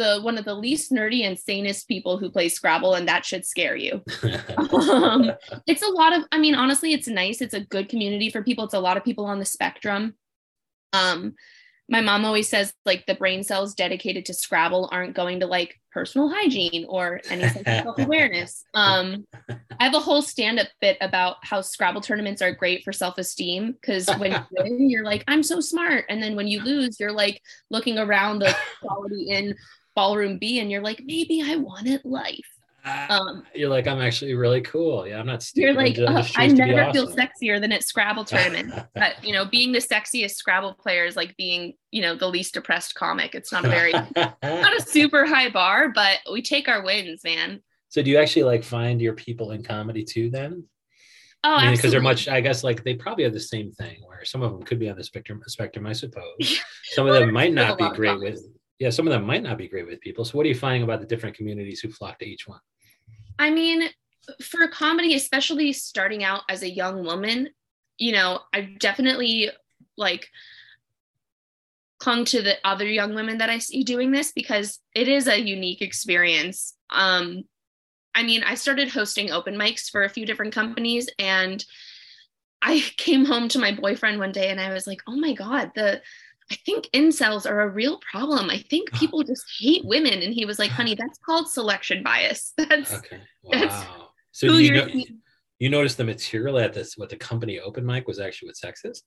the 0.00 0.18
one 0.22 0.38
of 0.38 0.46
the 0.46 0.54
least 0.54 0.90
nerdy 0.90 1.26
and 1.26 1.38
sanest 1.38 1.86
people 1.86 2.16
who 2.16 2.30
play 2.30 2.48
Scrabble, 2.48 2.94
and 2.94 3.06
that 3.06 3.26
should 3.26 3.44
scare 3.44 3.76
you. 3.76 4.02
um, 4.72 5.30
it's 5.66 5.82
a 5.82 5.90
lot 5.90 6.16
of, 6.16 6.24
I 6.32 6.38
mean, 6.38 6.54
honestly, 6.54 6.94
it's 6.94 7.06
nice. 7.06 7.42
It's 7.42 7.54
a 7.54 7.60
good 7.60 7.90
community 7.90 8.30
for 8.30 8.42
people. 8.42 8.64
It's 8.64 8.74
a 8.74 8.80
lot 8.80 8.96
of 8.96 9.04
people 9.04 9.26
on 9.26 9.38
the 9.38 9.44
spectrum. 9.44 10.14
Um, 10.94 11.34
my 11.90 12.00
mom 12.00 12.24
always 12.24 12.48
says 12.48 12.72
like 12.86 13.04
the 13.06 13.14
brain 13.14 13.42
cells 13.42 13.74
dedicated 13.74 14.24
to 14.26 14.34
Scrabble 14.34 14.88
aren't 14.90 15.14
going 15.14 15.40
to 15.40 15.46
like 15.46 15.78
personal 15.92 16.30
hygiene 16.30 16.86
or 16.88 17.20
any 17.28 17.42
sense 17.42 17.66
of 17.66 17.66
self-awareness. 17.84 18.64
Um, 18.74 19.26
I 19.78 19.84
have 19.84 19.94
a 19.94 20.00
whole 20.00 20.22
stand-up 20.22 20.68
bit 20.80 20.96
about 21.00 21.36
how 21.42 21.60
Scrabble 21.60 22.00
tournaments 22.00 22.40
are 22.40 22.52
great 22.52 22.84
for 22.84 22.92
self-esteem 22.92 23.72
because 23.72 24.08
when 24.18 24.32
you 24.56 24.62
win, 24.62 24.88
you're 24.88 25.04
like, 25.04 25.24
I'm 25.26 25.42
so 25.42 25.60
smart. 25.60 26.04
And 26.08 26.22
then 26.22 26.36
when 26.36 26.46
you 26.46 26.62
lose, 26.62 26.98
you're 27.00 27.12
like 27.12 27.42
looking 27.70 27.98
around 27.98 28.38
the 28.38 28.56
Quality 28.80 29.24
Inn 29.24 29.56
ballroom 29.94 30.38
B 30.38 30.60
and 30.60 30.70
you're 30.70 30.82
like, 30.82 31.02
maybe 31.04 31.42
I 31.44 31.56
wanted 31.56 32.04
life. 32.04 32.38
Um, 32.84 33.44
you're 33.54 33.68
like, 33.68 33.86
I'm 33.86 34.00
actually 34.00 34.34
really 34.34 34.62
cool. 34.62 35.06
Yeah, 35.06 35.20
I'm 35.20 35.26
not 35.26 35.42
stupid. 35.42 35.62
you're 35.62 35.74
like, 35.74 35.98
I 35.98 36.04
"Oh, 36.04 36.16
I 36.16 36.22
choose 36.22 36.58
to 36.58 36.64
be 36.64 36.74
never 36.74 36.92
feel 36.92 37.14
sexier 37.14 37.60
than 37.60 37.72
at 37.72 37.84
Scrabble 37.84 38.24
tournament. 38.24 38.72
but 38.94 39.22
you 39.22 39.32
know, 39.32 39.44
being 39.44 39.72
the 39.72 39.80
sexiest 39.80 40.36
Scrabble 40.36 40.74
player 40.74 41.04
is 41.04 41.14
like 41.16 41.36
being, 41.36 41.74
you 41.90 42.00
know, 42.00 42.16
the 42.16 42.28
least 42.28 42.54
depressed 42.54 42.94
comic. 42.94 43.34
It's 43.34 43.52
not 43.52 43.64
a 43.64 43.68
very 43.68 43.92
not 43.92 44.78
a 44.78 44.82
super 44.86 45.26
high 45.26 45.50
bar, 45.50 45.90
but 45.90 46.18
we 46.32 46.40
take 46.40 46.68
our 46.68 46.82
wins, 46.82 47.22
man. 47.22 47.60
so 47.88 48.02
do 48.02 48.10
you 48.10 48.18
actually 48.18 48.44
like 48.44 48.64
find 48.64 49.00
your 49.00 49.14
people 49.14 49.50
in 49.50 49.62
comedy 49.62 50.04
too 50.04 50.30
then? 50.30 50.64
Oh, 51.42 51.54
I 51.54 51.66
mean, 51.66 51.76
because 51.76 51.90
they're 51.90 52.02
much, 52.02 52.28
I 52.28 52.42
guess, 52.42 52.62
like 52.62 52.84
they 52.84 52.94
probably 52.94 53.24
have 53.24 53.32
the 53.32 53.40
same 53.40 53.72
thing 53.72 53.96
where 54.04 54.24
some 54.26 54.42
of 54.42 54.52
them 54.52 54.62
could 54.62 54.78
be 54.78 54.90
on 54.90 54.96
the 54.96 55.04
spectrum, 55.04 55.42
spectrum, 55.46 55.86
I 55.86 55.94
suppose. 55.94 56.24
Some 56.92 57.06
of 57.06 57.14
them 57.14 57.32
might 57.32 57.54
not 57.54 57.78
be 57.78 57.88
great 57.90 58.18
with, 58.18 58.42
yeah, 58.80 58.88
some 58.88 59.06
of 59.06 59.12
them 59.12 59.26
might 59.26 59.42
not 59.42 59.58
be 59.58 59.68
great 59.68 59.86
with 59.86 60.00
people. 60.00 60.24
So, 60.24 60.36
what 60.36 60.46
are 60.46 60.48
you 60.48 60.54
finding 60.54 60.82
about 60.82 61.00
the 61.00 61.06
different 61.06 61.36
communities 61.36 61.80
who 61.80 61.90
flock 61.90 62.18
to 62.18 62.26
each 62.26 62.48
one? 62.48 62.60
I 63.38 63.50
mean, 63.50 63.88
for 64.42 64.66
comedy, 64.68 65.14
especially 65.14 65.72
starting 65.74 66.24
out 66.24 66.42
as 66.48 66.62
a 66.62 66.70
young 66.70 67.04
woman, 67.04 67.50
you 67.98 68.12
know, 68.12 68.40
I've 68.54 68.78
definitely 68.78 69.50
like 69.98 70.28
clung 71.98 72.24
to 72.24 72.40
the 72.40 72.56
other 72.64 72.86
young 72.86 73.14
women 73.14 73.38
that 73.38 73.50
I 73.50 73.58
see 73.58 73.84
doing 73.84 74.10
this 74.10 74.32
because 74.32 74.78
it 74.94 75.08
is 75.08 75.28
a 75.28 75.38
unique 75.38 75.82
experience. 75.82 76.74
Um, 76.88 77.44
I 78.14 78.22
mean, 78.22 78.42
I 78.42 78.54
started 78.54 78.88
hosting 78.88 79.30
open 79.30 79.56
mics 79.56 79.90
for 79.90 80.04
a 80.04 80.08
few 80.08 80.24
different 80.24 80.54
companies 80.54 81.10
and 81.18 81.62
I 82.62 82.80
came 82.96 83.26
home 83.26 83.48
to 83.48 83.58
my 83.58 83.72
boyfriend 83.72 84.18
one 84.18 84.32
day 84.32 84.48
and 84.48 84.60
I 84.60 84.72
was 84.72 84.86
like, 84.86 85.02
oh 85.06 85.16
my 85.16 85.34
God, 85.34 85.72
the 85.74 86.00
I 86.52 86.56
think 86.66 86.88
incels 86.92 87.48
are 87.48 87.60
a 87.60 87.68
real 87.68 88.00
problem. 88.10 88.50
I 88.50 88.58
think 88.58 88.92
people 88.92 89.22
just 89.22 89.44
hate 89.60 89.84
women. 89.84 90.20
And 90.22 90.34
he 90.34 90.44
was 90.44 90.58
like, 90.58 90.70
honey, 90.72 90.94
that's 90.96 91.18
called 91.24 91.48
selection 91.48 92.02
bias. 92.02 92.52
That's 92.58 92.92
Okay. 92.92 93.20
That's 93.52 93.74
Wow. 93.74 94.08
So, 94.32 94.48
who 94.48 94.58
you 94.58 94.74
you're 94.74 94.86
know, 94.86 95.04
you 95.58 95.68
noticed 95.68 95.96
the 95.96 96.04
material 96.04 96.58
at 96.58 96.72
this, 96.72 96.96
what 96.96 97.08
the 97.08 97.16
company 97.16 97.60
open 97.60 97.84
mic 97.86 98.08
was 98.08 98.18
actually 98.18 98.48
with 98.48 98.60
sexist? 98.60 99.02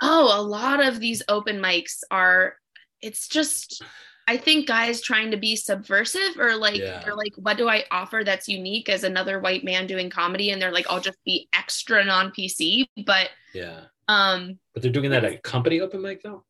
Oh, 0.00 0.40
a 0.40 0.42
lot 0.42 0.82
of 0.84 1.00
these 1.00 1.22
open 1.28 1.58
mics 1.60 1.98
are, 2.10 2.54
it's 3.02 3.28
just, 3.28 3.82
I 4.26 4.36
think 4.38 4.66
guys 4.66 5.02
trying 5.02 5.30
to 5.32 5.36
be 5.36 5.56
subversive 5.56 6.38
or 6.38 6.56
like, 6.56 6.80
Yeah. 6.80 7.02
they're 7.04 7.14
like, 7.16 7.32
what 7.36 7.58
do 7.58 7.68
I 7.68 7.84
offer 7.90 8.22
that's 8.24 8.48
unique 8.48 8.88
as 8.88 9.04
another 9.04 9.38
white 9.40 9.64
man 9.64 9.86
doing 9.86 10.08
comedy? 10.10 10.50
And 10.50 10.60
they're 10.62 10.72
like, 10.72 10.86
I'll 10.88 11.00
just 11.00 11.22
be 11.24 11.48
extra 11.54 12.04
non 12.04 12.30
PC. 12.30 12.86
But, 13.04 13.30
Yeah. 13.52 13.84
um, 14.08 14.58
But 14.72 14.82
they're 14.82 14.92
doing 14.92 15.10
that 15.10 15.24
at 15.24 15.42
company 15.42 15.80
open 15.80 16.00
mic 16.02 16.22
though? 16.22 16.44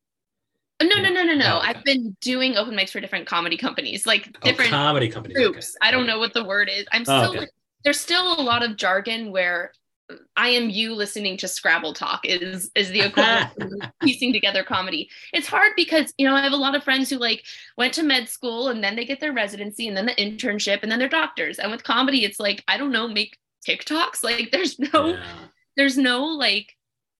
No, 0.81 1.01
no, 1.01 1.09
no, 1.09 1.23
no, 1.23 1.33
no. 1.35 1.53
Oh, 1.55 1.57
okay. 1.59 1.67
I've 1.69 1.83
been 1.83 2.15
doing 2.21 2.57
open 2.57 2.73
mics 2.75 2.89
for 2.91 2.99
different 2.99 3.27
comedy 3.27 3.57
companies, 3.57 4.05
like 4.05 4.27
Oh, 4.41 4.45
different 4.45 4.71
comedy 4.71 5.07
companies. 5.09 5.37
groups. 5.37 5.75
okay. 5.81 5.87
I 5.87 5.91
don't 5.91 6.05
know 6.07 6.19
what 6.19 6.33
the 6.33 6.43
word 6.43 6.69
is. 6.71 6.85
I'm 6.91 7.01
Oh, 7.07 7.19
still 7.19 7.29
okay. 7.31 7.39
like, 7.39 7.49
there's 7.83 7.99
still 7.99 8.39
a 8.39 8.43
lot 8.43 8.63
of 8.63 8.75
jargon 8.77 9.31
where 9.31 9.71
I 10.35 10.49
am 10.49 10.69
you 10.69 10.93
listening 10.93 11.35
to 11.37 11.47
Scrabble 11.47 11.93
talk 11.93 12.25
is 12.25 12.69
is 12.75 12.89
the 12.89 13.01
equivalent 13.01 13.49
of 13.59 13.89
piecing 14.03 14.33
together 14.33 14.63
comedy. 14.63 15.09
It's 15.33 15.47
hard 15.47 15.71
because 15.75 16.13
you 16.17 16.27
know 16.27 16.35
I 16.35 16.41
have 16.41 16.51
a 16.51 16.57
lot 16.57 16.75
of 16.75 16.83
friends 16.83 17.09
who 17.09 17.17
like 17.17 17.43
went 17.77 17.93
to 17.95 18.03
med 18.03 18.29
school 18.29 18.67
and 18.67 18.83
then 18.83 18.95
they 18.95 19.05
get 19.05 19.19
their 19.19 19.33
residency 19.33 19.87
and 19.87 19.97
then 19.97 20.05
the 20.05 20.13
internship 20.15 20.83
and 20.83 20.91
then 20.91 20.99
they're 20.99 21.09
doctors. 21.09 21.57
And 21.57 21.71
with 21.71 21.83
comedy, 21.83 22.23
it's 22.23 22.39
like 22.39 22.63
I 22.67 22.77
don't 22.77 22.91
know, 22.91 23.07
make 23.07 23.37
TikToks. 23.67 24.23
Like 24.23 24.51
there's 24.51 24.77
no 24.77 25.07
Yeah. 25.13 25.23
there's 25.75 25.97
no 25.97 26.25
like 26.25 26.75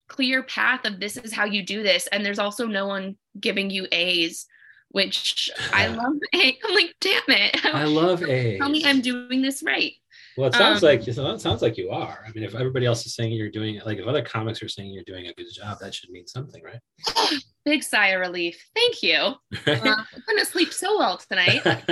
clear 0.07 0.43
path 0.43 0.85
of 0.85 0.99
this 0.99 1.17
is 1.17 1.33
how 1.33 1.45
you 1.45 1.63
do 1.65 1.81
this 1.81 2.05
and 2.11 2.23
there's 2.23 2.37
also 2.37 2.67
no 2.67 2.85
one 2.85 3.17
giving 3.39 3.69
you 3.69 3.87
a's 3.91 4.45
which 4.89 5.49
i 5.73 5.87
love 5.87 6.13
a 6.35 6.57
i'm 6.65 6.73
like 6.75 6.93
damn 7.01 7.21
it 7.27 7.65
I 7.65 7.83
love 8.01 8.23
A. 8.23 8.57
tell 8.57 8.69
me 8.69 8.83
i'm 8.85 9.01
doing 9.01 9.41
this 9.41 9.63
right 9.63 9.93
Well, 10.37 10.49
it 10.49 10.53
sounds 10.53 10.83
Um, 10.83 10.89
like 10.89 11.07
it 11.07 11.15
sounds 11.15 11.61
like 11.61 11.77
you 11.77 11.89
are. 11.91 12.19
I 12.27 12.31
mean, 12.33 12.43
if 12.43 12.55
everybody 12.55 12.85
else 12.85 13.05
is 13.05 13.15
saying 13.15 13.31
you're 13.31 13.49
doing 13.49 13.75
it, 13.75 13.85
like 13.85 13.99
if 13.99 14.05
other 14.05 14.21
comics 14.21 14.61
are 14.61 14.67
saying 14.67 14.91
you're 14.91 15.03
doing 15.05 15.27
a 15.27 15.33
good 15.33 15.47
job, 15.53 15.79
that 15.79 15.95
should 15.95 16.09
mean 16.09 16.27
something, 16.27 16.61
right? 16.61 16.79
big 17.65 17.81
sigh 17.83 18.09
of 18.09 18.19
relief 18.21 18.63
thank 18.75 19.01
you 19.01 19.15
uh, 19.17 19.33
i'm 19.65 20.23
gonna 20.27 20.45
sleep 20.45 20.71
so 20.71 20.97
well 20.99 21.17
tonight 21.17 21.61
but 21.63 21.85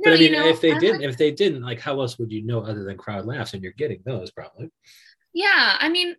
No, 0.00 0.12
I 0.12 0.14
you 0.14 0.30
mean, 0.30 0.32
know, 0.32 0.46
if 0.48 0.60
they 0.62 0.72
I 0.72 0.78
didn't, 0.78 1.02
if 1.02 1.18
they 1.18 1.30
didn't, 1.32 1.62
like, 1.62 1.80
how 1.80 2.00
else 2.00 2.18
would 2.18 2.32
you 2.32 2.42
know 2.46 2.60
other 2.60 2.82
than 2.84 2.96
crowd 2.96 3.26
laughs? 3.26 3.52
And 3.52 3.62
you're 3.62 3.72
getting 3.76 4.00
those 4.06 4.30
probably. 4.30 4.70
yeah 5.34 5.76
i 5.80 5.88
mean 5.90 6.16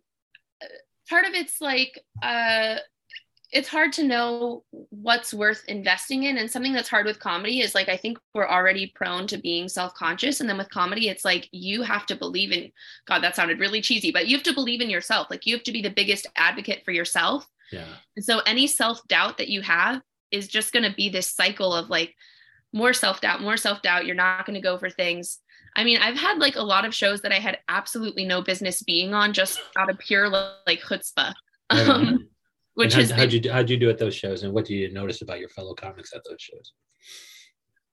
uh, 0.61 0.67
part 1.09 1.25
of 1.25 1.33
it's 1.33 1.59
like 1.61 1.99
uh 2.21 2.75
it's 3.53 3.69
hard 3.69 3.93
to 3.93 4.03
know 4.03 4.63
what's 4.89 5.33
worth 5.33 5.63
investing 5.69 6.23
in 6.23 6.37
and 6.37 6.51
something 6.51 6.73
that's 6.73 6.89
hard 6.89 7.05
with 7.05 7.19
comedy 7.19 7.61
is 7.61 7.73
like 7.73 7.87
i 7.87 7.95
think 7.95 8.17
we're 8.33 8.47
already 8.47 8.91
prone 8.93 9.25
to 9.25 9.37
being 9.37 9.69
self-conscious 9.69 10.41
and 10.41 10.49
then 10.49 10.57
with 10.57 10.69
comedy 10.69 11.07
it's 11.07 11.23
like 11.23 11.47
you 11.51 11.81
have 11.81 12.05
to 12.05 12.15
believe 12.15 12.51
in 12.51 12.69
god 13.07 13.23
that 13.23 13.35
sounded 13.35 13.59
really 13.59 13.81
cheesy 13.81 14.11
but 14.11 14.27
you 14.27 14.35
have 14.35 14.43
to 14.43 14.53
believe 14.53 14.81
in 14.81 14.89
yourself. 14.89 15.27
Like 15.29 15.45
you 15.45 15.55
have 15.55 15.63
to 15.63 15.71
be 15.71 15.81
the 15.81 15.89
biggest 15.89 16.27
advocate 16.35 16.83
for 16.83 16.91
yourself. 16.91 17.47
Yeah. 17.71 17.85
and 18.15 18.23
so 18.23 18.39
any 18.45 18.65
self-doubt 18.65 19.39
that 19.39 19.49
you 19.49 19.61
have 19.61 20.01
is 20.31 20.47
just 20.47 20.71
going 20.71 20.89
to 20.89 20.95
be 20.95 21.09
this 21.09 21.29
cycle 21.29 21.73
of 21.73 21.89
like 21.89 22.15
more 22.71 22.93
self-doubt 22.93 23.41
more 23.41 23.57
self-doubt. 23.57 24.05
You're 24.05 24.15
not 24.15 24.45
going 24.45 24.55
to 24.55 24.61
go 24.61 24.77
for 24.77 24.89
things. 24.89 25.39
I 25.75 25.83
mean 25.83 25.99
i've 25.99 26.17
had 26.17 26.39
like 26.39 26.55
a 26.55 26.61
lot 26.61 26.85
of 26.85 26.95
shows 26.95 27.21
that 27.21 27.31
i 27.31 27.39
had 27.39 27.59
absolutely 27.69 28.25
no 28.25 28.41
business 28.41 28.81
being 28.81 29.13
on 29.13 29.33
just 29.33 29.61
out 29.77 29.89
of 29.91 29.99
pure 29.99 30.27
like 30.29 30.81
chutzpah. 30.81 31.33
Um, 31.69 32.29
which 32.77 32.93
and 32.93 33.01
is 33.01 33.09
how, 33.09 33.17
how'd 33.17 33.33
you 33.33 33.39
do, 33.39 33.49
how'd 33.49 33.69
you 33.71 33.77
do 33.77 33.89
at 33.89 33.97
those 33.97 34.13
shows, 34.13 34.43
and 34.43 34.53
what 34.53 34.65
do 34.65 34.75
you 34.75 34.93
notice 34.93 35.23
about 35.23 35.39
your 35.39 35.49
fellow 35.49 35.73
comics 35.73 36.13
at 36.13 36.21
those 36.29 36.39
shows? 36.39 36.73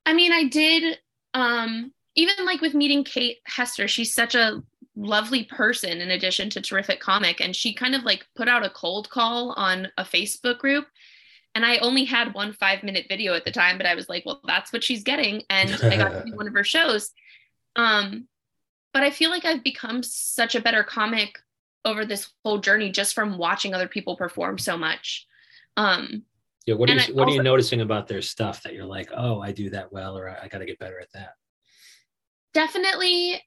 I 0.05 0.13
mean, 0.13 0.31
I 0.31 0.45
did 0.45 0.99
um 1.33 1.91
even 2.15 2.45
like 2.45 2.61
with 2.61 2.75
meeting 2.75 3.03
Kate 3.03 3.39
Hester, 3.47 3.89
she's 3.89 4.13
such 4.13 4.35
a 4.35 4.63
lovely 4.95 5.45
person 5.45 6.03
in 6.03 6.11
addition 6.11 6.51
to 6.51 6.61
terrific 6.61 7.01
comic 7.01 7.41
and 7.41 7.57
she 7.57 7.73
kind 7.73 7.95
of 7.95 8.05
like 8.05 8.27
put 8.37 8.47
out 8.47 8.65
a 8.65 8.71
cold 8.71 9.09
call 9.09 9.53
on 9.53 9.89
a 9.97 10.05
Facebook 10.05 10.59
group 10.59 10.87
and 11.55 11.65
I 11.65 11.79
only 11.79 12.05
had 12.05 12.35
one 12.35 12.53
5 12.53 12.83
minute 12.83 13.07
video 13.09 13.33
at 13.33 13.45
the 13.45 13.51
time 13.51 13.79
but 13.79 13.87
I 13.87 13.95
was 13.95 14.09
like, 14.11 14.25
well, 14.27 14.41
that's 14.47 14.71
what 14.71 14.85
she's 14.85 15.03
getting 15.03 15.43
and 15.49 15.73
I 15.83 15.97
got 15.97 16.11
to 16.11 16.31
do 16.31 16.33
one 16.37 16.47
of 16.47 16.53
her 16.53 16.63
shows. 16.63 17.11
Um 17.75 18.29
but 18.93 19.03
I 19.03 19.11
feel 19.11 19.31
like 19.31 19.47
I've 19.47 19.65
become 19.65 20.03
such 20.03 20.55
a 20.55 20.61
better 20.61 20.85
comic 20.85 21.39
over 21.85 22.05
this 22.05 22.31
whole 22.45 22.59
journey 22.59 22.91
just 22.91 23.15
from 23.15 23.39
watching 23.39 23.75
other 23.75 23.89
people 23.89 24.17
perform 24.17 24.59
so 24.59 24.77
much. 24.77 25.27
Um 25.77 26.23
Yeah. 26.67 26.75
What 26.77 26.91
are 26.91 26.95
you 26.95 27.15
What 27.15 27.29
are 27.29 27.33
you 27.33 27.43
noticing 27.43 27.81
about 27.81 28.09
their 28.09 28.23
stuff 28.23 28.63
that 28.63 28.75
you're 28.75 28.87
like, 28.87 29.11
oh, 29.17 29.41
I 29.41 29.53
do 29.53 29.71
that 29.71 29.93
well, 29.93 30.17
or 30.19 30.29
I, 30.29 30.45
I 30.45 30.49
got 30.49 30.59
to 30.59 30.67
get 30.67 30.79
better 30.79 31.01
at 31.01 31.13
that? 31.13 31.35
definitely 32.55 33.43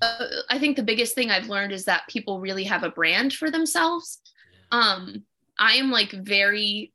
uh, 0.00 0.26
i 0.50 0.58
think 0.58 0.74
the 0.74 0.82
biggest 0.82 1.14
thing 1.14 1.30
i've 1.30 1.48
learned 1.48 1.70
is 1.70 1.84
that 1.84 2.08
people 2.08 2.40
really 2.40 2.64
have 2.64 2.82
a 2.82 2.90
brand 2.90 3.32
for 3.32 3.50
themselves 3.50 4.20
um 4.72 5.22
i 5.58 5.74
am 5.74 5.90
like 5.90 6.10
very 6.12 6.92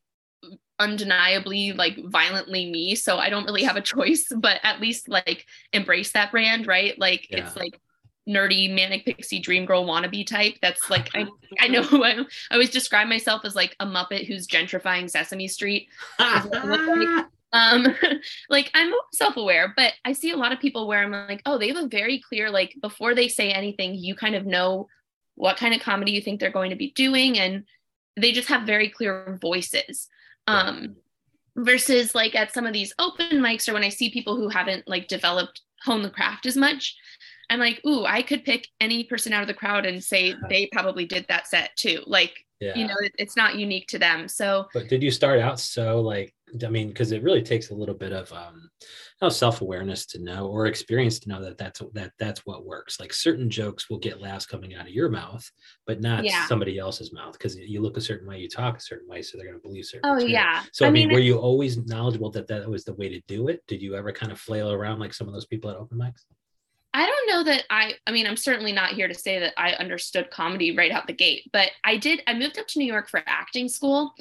undeniably 0.79 1.73
like 1.73 1.97
violently 2.05 2.69
me 2.69 2.95
so 2.95 3.17
i 3.17 3.29
don't 3.29 3.45
really 3.45 3.63
have 3.63 3.75
a 3.77 3.81
choice 3.93 4.27
but 4.35 4.59
at 4.63 4.81
least 4.81 5.07
like 5.07 5.45
embrace 5.73 6.11
that 6.11 6.31
brand 6.31 6.67
right 6.67 6.97
like 6.99 7.27
Yeah. 7.29 7.45
it's 7.45 7.55
like 7.55 7.79
nerdy 8.27 8.73
manic 8.73 9.05
pixie 9.05 9.39
dream 9.39 9.65
girl 9.65 9.85
wannabe 9.85 10.25
type 10.25 10.55
that's 10.61 10.89
like 10.89 11.09
i, 11.15 11.25
I 11.59 11.67
know 11.67 11.81
who 11.81 12.03
I, 12.03 12.11
am. 12.11 12.27
I 12.51 12.55
always 12.55 12.69
describe 12.69 13.07
myself 13.07 13.45
as 13.45 13.55
like 13.55 13.75
a 13.79 13.85
muppet 13.85 14.27
who's 14.27 14.47
gentrifying 14.47 15.09
sesame 15.09 15.47
street 15.47 15.89
um 17.53 17.87
like 18.49 18.69
i'm 18.73 18.93
self-aware 19.13 19.73
but 19.75 19.93
i 20.05 20.11
see 20.11 20.31
a 20.31 20.37
lot 20.37 20.51
of 20.51 20.59
people 20.59 20.87
where 20.87 21.03
i'm 21.03 21.11
like 21.11 21.41
oh 21.45 21.57
they 21.57 21.69
have 21.69 21.77
a 21.77 21.87
very 21.87 22.19
clear 22.19 22.49
like 22.49 22.75
before 22.81 23.15
they 23.15 23.27
say 23.27 23.51
anything 23.51 23.95
you 23.95 24.15
kind 24.15 24.35
of 24.35 24.45
know 24.45 24.87
what 25.35 25.57
kind 25.57 25.73
of 25.73 25.81
comedy 25.81 26.11
you 26.11 26.21
think 26.21 26.39
they're 26.39 26.49
going 26.49 26.71
to 26.71 26.75
be 26.75 26.91
doing 26.91 27.37
and 27.39 27.63
they 28.19 28.31
just 28.31 28.49
have 28.49 28.65
very 28.67 28.89
clear 28.89 29.37
voices 29.39 30.07
um 30.47 30.95
versus 31.55 32.13
like 32.13 32.35
at 32.35 32.53
some 32.53 32.65
of 32.65 32.73
these 32.73 32.93
open 32.99 33.37
mics 33.37 33.67
or 33.69 33.73
when 33.73 33.83
i 33.83 33.89
see 33.89 34.09
people 34.11 34.35
who 34.35 34.49
haven't 34.49 34.87
like 34.87 35.07
developed 35.07 35.61
hone 35.83 36.01
the 36.01 36.09
craft 36.09 36.45
as 36.45 36.57
much 36.57 36.95
i'm 37.49 37.59
like 37.59 37.81
ooh 37.85 38.05
i 38.05 38.21
could 38.21 38.43
pick 38.43 38.67
any 38.79 39.03
person 39.03 39.33
out 39.33 39.41
of 39.41 39.47
the 39.47 39.53
crowd 39.53 39.85
and 39.85 40.03
say 40.03 40.35
they 40.49 40.67
probably 40.71 41.05
did 41.05 41.25
that 41.29 41.47
set 41.47 41.75
too 41.75 42.01
like 42.05 42.33
yeah. 42.59 42.75
you 42.75 42.87
know 42.87 42.95
it, 43.01 43.13
it's 43.17 43.37
not 43.37 43.55
unique 43.55 43.87
to 43.87 43.99
them 43.99 44.27
so 44.27 44.65
But 44.73 44.87
did 44.87 45.03
you 45.03 45.11
start 45.11 45.39
out 45.39 45.59
so 45.59 46.01
like 46.01 46.33
I 46.63 46.69
mean, 46.69 46.87
because 46.87 47.11
it 47.11 47.23
really 47.23 47.41
takes 47.41 47.71
a 47.71 47.75
little 47.75 47.95
bit 47.95 48.13
of 48.13 48.31
um, 48.31 48.69
self 49.29 49.61
awareness 49.61 50.05
to 50.07 50.19
know 50.19 50.47
or 50.47 50.65
experience 50.65 51.19
to 51.19 51.29
know 51.29 51.41
that 51.43 51.57
that's 51.57 51.81
that 51.93 52.13
that's 52.19 52.45
what 52.45 52.65
works. 52.65 52.99
Like 52.99 53.11
certain 53.11 53.49
jokes 53.49 53.89
will 53.89 53.99
get 53.99 54.21
laughs 54.21 54.45
coming 54.45 54.75
out 54.75 54.87
of 54.87 54.93
your 54.93 55.09
mouth, 55.09 55.49
but 55.85 56.01
not 56.01 56.23
Yeah. 56.23 56.45
somebody 56.47 56.77
else's 56.77 57.11
mouth 57.11 57.33
because 57.33 57.57
you 57.57 57.81
look 57.81 57.97
a 57.97 58.01
certain 58.01 58.27
way, 58.27 58.39
you 58.39 58.47
talk 58.47 58.77
a 58.77 58.81
certain 58.81 59.07
way, 59.07 59.21
so 59.21 59.37
they're 59.37 59.47
going 59.47 59.59
to 59.59 59.67
believe 59.67 59.85
certain. 59.85 60.09
oh 60.09 60.13
material. 60.13 60.31
yeah 60.33 60.63
So 60.71 60.85
I, 60.85 60.89
mean, 60.89 61.07
mean 61.07 61.15
were 61.15 61.21
you 61.21 61.37
always 61.37 61.77
knowledgeable 61.77 62.31
that 62.31 62.47
that 62.47 62.69
was 62.69 62.85
the 62.85 62.93
way 62.93 63.09
to 63.09 63.21
do 63.27 63.49
it? 63.49 63.61
Did 63.67 63.81
you 63.81 63.95
ever 63.95 64.11
kind 64.11 64.31
of 64.31 64.39
flail 64.39 64.71
around 64.71 64.99
like 64.99 65.13
some 65.13 65.27
of 65.27 65.33
those 65.33 65.45
people 65.45 65.69
at 65.69 65.75
open 65.77 65.97
mics? 65.97 66.23
I 66.93 67.05
don't 67.05 67.27
know 67.27 67.43
that 67.51 67.63
I 67.69 67.93
I 68.05 68.11
mean 68.11 68.25
I'm 68.25 68.37
certainly 68.37 68.71
not 68.71 68.93
here 68.93 69.07
to 69.07 69.13
say 69.13 69.39
that 69.39 69.53
I 69.57 69.73
understood 69.73 70.31
comedy 70.31 70.75
right 70.75 70.91
out 70.91 71.07
the 71.07 71.13
gate, 71.13 71.49
but 71.51 71.69
I 71.83 71.97
did 71.97 72.21
I 72.27 72.33
moved 72.33 72.57
up 72.57 72.67
to 72.67 72.79
New 72.79 72.85
York 72.85 73.09
for 73.09 73.21
acting 73.25 73.69
school 73.69 74.13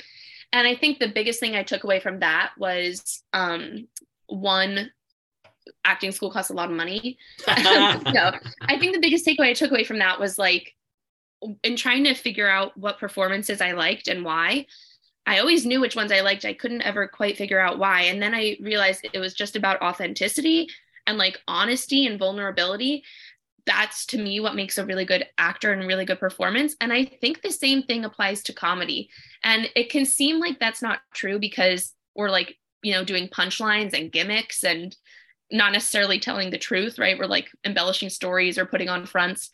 and 0.53 0.67
I 0.67 0.75
think 0.75 0.99
the 0.99 1.09
biggest 1.09 1.41
thing 1.41 1.55
I 1.55 1.63
took 1.63 1.85
away 1.85 2.01
from 2.01 2.21
that 2.21 2.53
was 2.59 3.23
um 3.33 3.89
one 4.27 4.91
acting 5.85 6.13
school 6.13 6.31
costs 6.31 6.51
a 6.51 6.55
lot 6.55 6.71
of 6.71 6.77
money. 6.77 7.19
no, 7.49 8.33
I 8.63 8.79
think 8.79 8.95
the 8.95 9.01
biggest 9.01 9.27
takeaway 9.27 9.51
I 9.51 9.55
took 9.55 9.71
away 9.71 9.85
from 9.85 9.99
that 10.01 10.21
was 10.21 10.39
like 10.39 10.75
in 11.63 11.77
trying 11.77 12.05
to 12.05 12.15
figure 12.15 12.49
out 12.49 12.77
what 12.77 12.99
performances 12.99 13.61
I 13.61 13.73
liked 13.73 14.09
and 14.09 14.25
why. 14.25 14.67
I 15.27 15.39
always 15.39 15.67
knew 15.67 15.81
which 15.81 15.97
ones 15.97 16.13
I 16.13 16.21
liked. 16.21 16.45
I 16.45 16.53
couldn't 16.53 16.83
ever 16.83 17.09
quite 17.09 17.37
figure 17.37 17.59
out 17.59 17.79
why. 17.79 18.03
And 18.03 18.23
then 18.23 18.35
I 18.35 18.57
realized 18.61 19.07
it 19.13 19.19
was 19.19 19.35
just 19.35 19.57
about 19.57 19.83
authenticity 19.83 20.69
and 21.07 21.19
like 21.19 21.41
honesty 21.49 22.07
and 22.07 22.19
vulnerability. 22.19 23.05
That's 23.67 24.07
to 24.07 24.19
me 24.19 24.39
what 24.39 24.55
makes 24.55 24.79
a 24.79 24.87
really 24.87 25.05
good 25.05 25.27
actor 25.39 25.73
and 25.73 25.87
really 25.87 26.05
good 26.05 26.21
performance. 26.21 26.77
And 26.81 26.93
I 26.93 27.05
think 27.05 27.43
the 27.43 27.51
same 27.51 27.83
thing 27.83 28.05
applies 28.05 28.43
to 28.45 28.53
comedy. 28.53 29.11
And 29.43 29.69
it 29.75 29.91
can 29.91 30.05
seem 30.05 30.39
like 30.39 30.61
that's 30.61 30.83
not 30.83 31.01
true 31.13 31.39
because 31.39 31.93
we're 32.15 32.31
like, 32.31 32.57
you 32.83 32.93
know, 32.93 33.05
doing 33.05 33.29
punchlines 33.29 33.93
and 33.93 34.13
gimmicks 34.13 34.63
and 34.63 34.97
not 35.51 35.73
necessarily 35.73 36.21
telling 36.21 36.51
the 36.51 36.59
truth, 36.59 36.99
right? 36.99 37.19
We're 37.19 37.27
like 37.27 37.49
embellishing 37.65 38.11
stories 38.11 38.59
or 38.59 38.67
putting 38.67 38.89
on 38.89 39.07
fronts. 39.07 39.51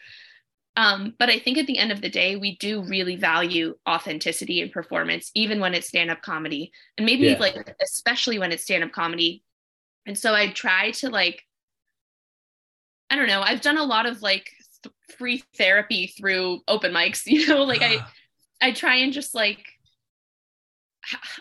Um, 0.77 1.15
but 1.19 1.29
I 1.29 1.39
think 1.39 1.59
at 1.59 1.67
the 1.67 1.77
end 1.79 1.93
of 1.93 2.01
the 2.01 2.09
day, 2.09 2.37
we 2.37 2.57
do 2.57 2.83
really 2.83 3.17
value 3.17 3.77
authenticity 3.87 4.63
and 4.63 4.73
performance, 4.73 5.31
even 5.35 5.61
when 5.61 5.75
it's 5.75 5.89
stand 5.89 6.11
up 6.11 6.23
comedy, 6.23 6.73
and 6.97 7.05
maybe 7.05 7.25
Yeah. 7.27 7.37
like 7.39 7.77
especially 7.83 8.39
when 8.39 8.53
it's 8.53 8.63
stand 8.63 8.83
up 8.85 8.93
comedy. 8.93 9.43
And 10.07 10.19
so 10.19 10.35
I 10.35 10.49
try 10.49 10.91
to 10.93 11.11
like, 11.11 11.43
I 13.11 13.17
don't 13.17 13.29
know, 13.29 13.41
I've 13.41 13.61
done 13.61 13.79
a 13.79 13.85
lot 13.85 14.07
of 14.07 14.23
like 14.23 14.51
th- 14.83 14.95
free 15.17 15.43
therapy 15.57 16.09
through 16.09 16.61
open 16.67 16.93
mics, 16.93 17.23
you 17.27 17.47
know, 17.47 17.63
like 17.65 17.83
I 17.83 18.05
I 18.63 18.73
try 18.73 18.97
and 18.97 19.13
just 19.13 19.35
like. 19.35 19.65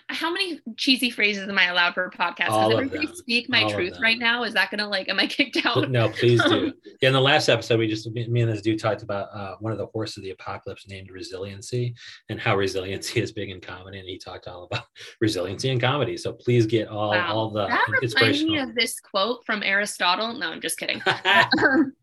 How 0.07 0.31
many 0.31 0.59
cheesy 0.75 1.09
phrases 1.11 1.47
am 1.47 1.57
I 1.57 1.65
allowed 1.65 1.93
per 1.93 2.09
podcast? 2.09 2.49
All 2.49 2.69
Does 2.71 2.79
everybody 2.79 3.07
speak 3.15 3.47
my 3.47 3.63
All 3.63 3.69
truth 3.71 3.93
right 4.01 4.17
now? 4.17 4.43
Is 4.43 4.53
that 4.55 4.71
gonna 4.71 4.87
like, 4.87 5.07
am 5.07 5.19
I 5.19 5.27
kicked 5.27 5.63
out? 5.65 5.89
no, 5.91 6.09
please 6.09 6.43
do. 6.45 6.73
Yeah, 7.01 7.09
in 7.09 7.13
the 7.13 7.21
last 7.21 7.49
episode, 7.49 7.79
we 7.79 7.87
just 7.87 8.07
me 8.11 8.27
me 8.27 8.41
and 8.41 8.51
this 8.51 8.61
dude 8.61 8.79
talked 8.79 9.01
about 9.01 9.29
uh, 9.33 9.55
one 9.59 9.71
of 9.71 9.79
the 9.79 9.87
horses 9.87 10.17
of 10.17 10.23
the 10.23 10.29
apocalypse 10.31 10.87
named 10.87 11.09
resiliency 11.09 11.95
and 12.29 12.39
how 12.39 12.55
resiliency 12.55 13.19
is 13.23 13.31
big 13.31 13.49
in 13.49 13.59
comedy, 13.59 13.97
and 13.99 14.07
he 14.07 14.19
talked 14.19 14.47
all 14.47 14.63
about 14.65 14.83
resiliency 15.21 15.69
in 15.69 15.79
comedy. 15.79 16.15
So 16.17 16.31
please 16.33 16.67
get 16.67 16.87
all 16.89 17.09
Wow. 17.11 17.33
all 17.33 17.49
the 17.49 17.65
that 17.67 17.87
reminds 17.89 18.43
me 18.43 18.59
of 18.59 18.75
this 18.75 18.99
quote 18.99 19.43
from 19.45 19.63
Aristotle. 19.63 20.33
No, 20.33 20.51
I'm 20.51 20.61
just 20.61 20.77
kidding. 20.77 21.01
Um, 21.25 21.93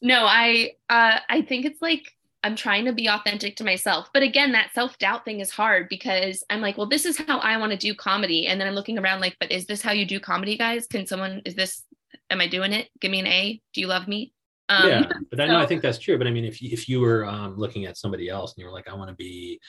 no, 0.00 0.24
I 0.24 0.72
uh, 0.88 1.18
I 1.28 1.42
think 1.42 1.64
it's 1.66 1.82
like 1.82 2.12
I'm 2.44 2.56
trying 2.56 2.84
to 2.86 2.92
be 2.92 3.08
authentic 3.08 3.56
to 3.56 3.64
myself. 3.64 4.08
But 4.12 4.22
again, 4.22 4.52
that 4.52 4.70
self 4.74 4.98
doubt 4.98 5.24
thing 5.24 5.40
is 5.40 5.50
hard 5.50 5.88
because 5.88 6.42
I'm 6.50 6.60
like, 6.60 6.76
well, 6.76 6.88
this 6.88 7.06
is 7.06 7.16
how 7.18 7.38
I 7.38 7.56
want 7.58 7.72
to 7.72 7.78
do 7.78 7.94
comedy, 7.94 8.46
and 8.46 8.60
then 8.60 8.68
I'm 8.68 8.74
looking 8.74 8.98
around 8.98 9.20
like, 9.20 9.36
but 9.40 9.52
is 9.52 9.66
this 9.66 9.82
how 9.82 9.92
you 9.92 10.04
do 10.04 10.18
comedy, 10.18 10.56
guys? 10.56 10.86
Can 10.86 11.06
someone? 11.06 11.42
Is 11.44 11.54
this? 11.54 11.82
Am 12.30 12.40
I 12.40 12.48
doing 12.48 12.72
it? 12.72 12.88
Give 13.00 13.10
me 13.10 13.20
an 13.20 13.26
A. 13.26 13.60
Do 13.72 13.80
you 13.80 13.86
love 13.86 14.08
me? 14.08 14.32
Um, 14.68 14.88
yeah, 14.88 15.12
but 15.30 15.40
I 15.40 15.46
know 15.46 15.58
I 15.58 15.66
think 15.66 15.82
that's 15.82 15.98
true. 15.98 16.18
But 16.18 16.26
I 16.26 16.30
mean, 16.30 16.44
if 16.44 16.60
you, 16.62 16.70
if 16.72 16.88
you 16.88 17.00
were 17.00 17.26
um, 17.26 17.56
looking 17.56 17.84
at 17.86 17.96
somebody 17.96 18.28
else 18.28 18.54
and 18.54 18.60
you 18.62 18.66
were 18.66 18.72
like, 18.72 18.88
I 18.88 18.94
want 18.94 19.10
to 19.10 19.16
be, 19.16 19.60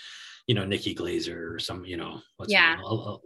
you 0.47 0.55
know, 0.55 0.65
Nikki 0.65 0.95
Glazer 0.95 1.53
or 1.55 1.59
some, 1.59 1.85
you 1.85 1.97
know, 1.97 2.21
what's 2.37 2.51
Yeah. 2.51 2.75
name? 2.75 3.17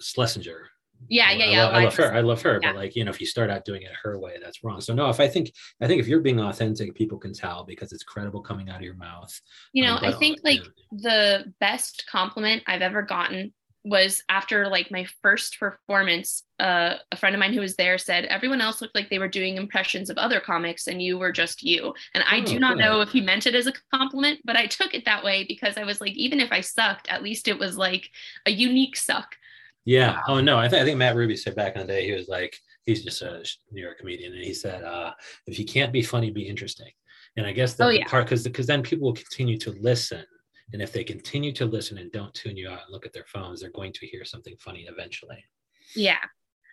Shlesinger. 0.00 0.66
Yeah, 1.08 1.28
I- 1.28 1.32
yeah, 1.32 1.44
I 1.44 1.48
yeah. 1.48 1.64
love, 1.64 1.74
I 1.74 1.84
love 1.84 1.96
her. 1.96 2.14
I 2.14 2.20
love 2.20 2.42
her. 2.42 2.60
Yeah. 2.62 2.72
But 2.72 2.76
like, 2.76 2.96
you 2.96 3.04
know, 3.04 3.10
if 3.10 3.20
you 3.20 3.26
start 3.26 3.50
out 3.50 3.64
doing 3.64 3.82
it 3.82 3.92
her 4.02 4.18
way, 4.18 4.38
that's 4.42 4.62
wrong. 4.64 4.80
So 4.80 4.94
no, 4.94 5.08
if 5.08 5.20
I 5.20 5.28
think 5.28 5.52
I 5.80 5.86
think 5.86 6.00
if 6.00 6.08
you're 6.08 6.20
being 6.20 6.40
authentic, 6.40 6.94
people 6.94 7.18
can 7.18 7.32
tell 7.32 7.64
because 7.64 7.92
it's 7.92 8.02
credible 8.04 8.40
coming 8.40 8.68
out 8.70 8.76
of 8.76 8.82
your 8.82 8.94
mouth. 8.96 9.32
You 9.72 9.84
know, 9.84 9.96
Um, 9.96 10.04
I 10.04 10.12
think 10.12 10.40
like 10.42 10.60
yeah. 10.64 10.70
the 10.92 11.52
best 11.60 12.04
compliment 12.10 12.62
I've 12.66 12.82
ever 12.82 13.02
gotten 13.02 13.52
was 13.84 14.20
after 14.28 14.66
like 14.68 14.90
my 14.90 15.06
first 15.22 15.60
performance. 15.60 16.42
Uh, 16.58 16.96
a 17.12 17.16
friend 17.16 17.36
of 17.36 17.38
mine 17.38 17.52
who 17.52 17.60
was 17.60 17.76
there 17.76 17.98
said 17.98 18.24
everyone 18.24 18.60
else 18.60 18.80
looked 18.80 18.96
like 18.96 19.08
they 19.08 19.20
were 19.20 19.28
doing 19.28 19.56
impressions 19.56 20.10
of 20.10 20.16
other 20.18 20.40
comics, 20.40 20.88
and 20.88 21.00
you 21.00 21.16
were 21.18 21.30
just 21.30 21.62
you. 21.62 21.94
And 22.14 22.24
I 22.28 22.40
Oh, 22.40 22.44
do 22.44 22.58
not 22.58 22.78
know 22.78 23.00
if 23.00 23.10
he 23.10 23.20
meant 23.20 23.46
it 23.46 23.54
as 23.54 23.68
a 23.68 23.72
compliment, 23.94 24.40
but 24.44 24.56
I 24.56 24.66
took 24.66 24.92
it 24.92 25.04
that 25.04 25.22
way 25.22 25.44
because 25.46 25.76
I 25.76 25.84
was 25.84 26.00
like, 26.00 26.14
even 26.14 26.40
if 26.40 26.50
I 26.50 26.62
sucked, 26.62 27.06
at 27.08 27.22
least 27.22 27.46
it 27.46 27.58
was 27.60 27.76
like 27.78 28.10
a 28.44 28.50
unique 28.50 28.96
suck. 28.96 29.36
Yeah. 29.86 30.20
Oh 30.28 30.40
no, 30.40 30.58
I 30.58 30.68
think 30.68 30.82
I 30.82 30.84
think 30.84 30.98
Matt 30.98 31.16
Ruby 31.16 31.36
said 31.36 31.54
back 31.54 31.76
in 31.76 31.80
the 31.80 31.86
day 31.86 32.04
he 32.04 32.12
was 32.12 32.28
like 32.28 32.58
he's 32.84 33.04
just 33.04 33.22
a 33.22 33.42
New 33.70 33.82
York 33.82 33.98
comedian 33.98 34.34
and 34.34 34.44
he 34.44 34.52
said 34.52 34.84
uh, 34.84 35.12
if 35.46 35.58
you 35.58 35.64
can't 35.64 35.92
be 35.92 36.02
funny, 36.02 36.30
be 36.30 36.46
interesting. 36.46 36.90
And 37.36 37.46
I 37.46 37.52
guess 37.52 37.74
the, 37.74 37.84
Oh, 37.84 37.90
the 37.92 38.02
part 38.02 38.26
because 38.26 38.42
because 38.42 38.66
then 38.66 38.82
people 38.82 39.06
will 39.06 39.14
continue 39.14 39.56
to 39.58 39.70
listen. 39.80 40.24
And 40.72 40.82
if 40.82 40.92
they 40.92 41.04
continue 41.04 41.52
to 41.52 41.64
listen 41.64 41.98
and 41.98 42.10
don't 42.10 42.34
tune 42.34 42.56
you 42.56 42.68
out 42.68 42.80
and 42.84 42.90
look 42.90 43.06
at 43.06 43.12
their 43.12 43.26
phones, 43.32 43.60
they're 43.60 43.70
going 43.70 43.92
to 43.92 44.06
hear 44.06 44.24
something 44.24 44.56
funny 44.58 44.86
eventually. 44.90 45.42
Yeah. 45.94 46.18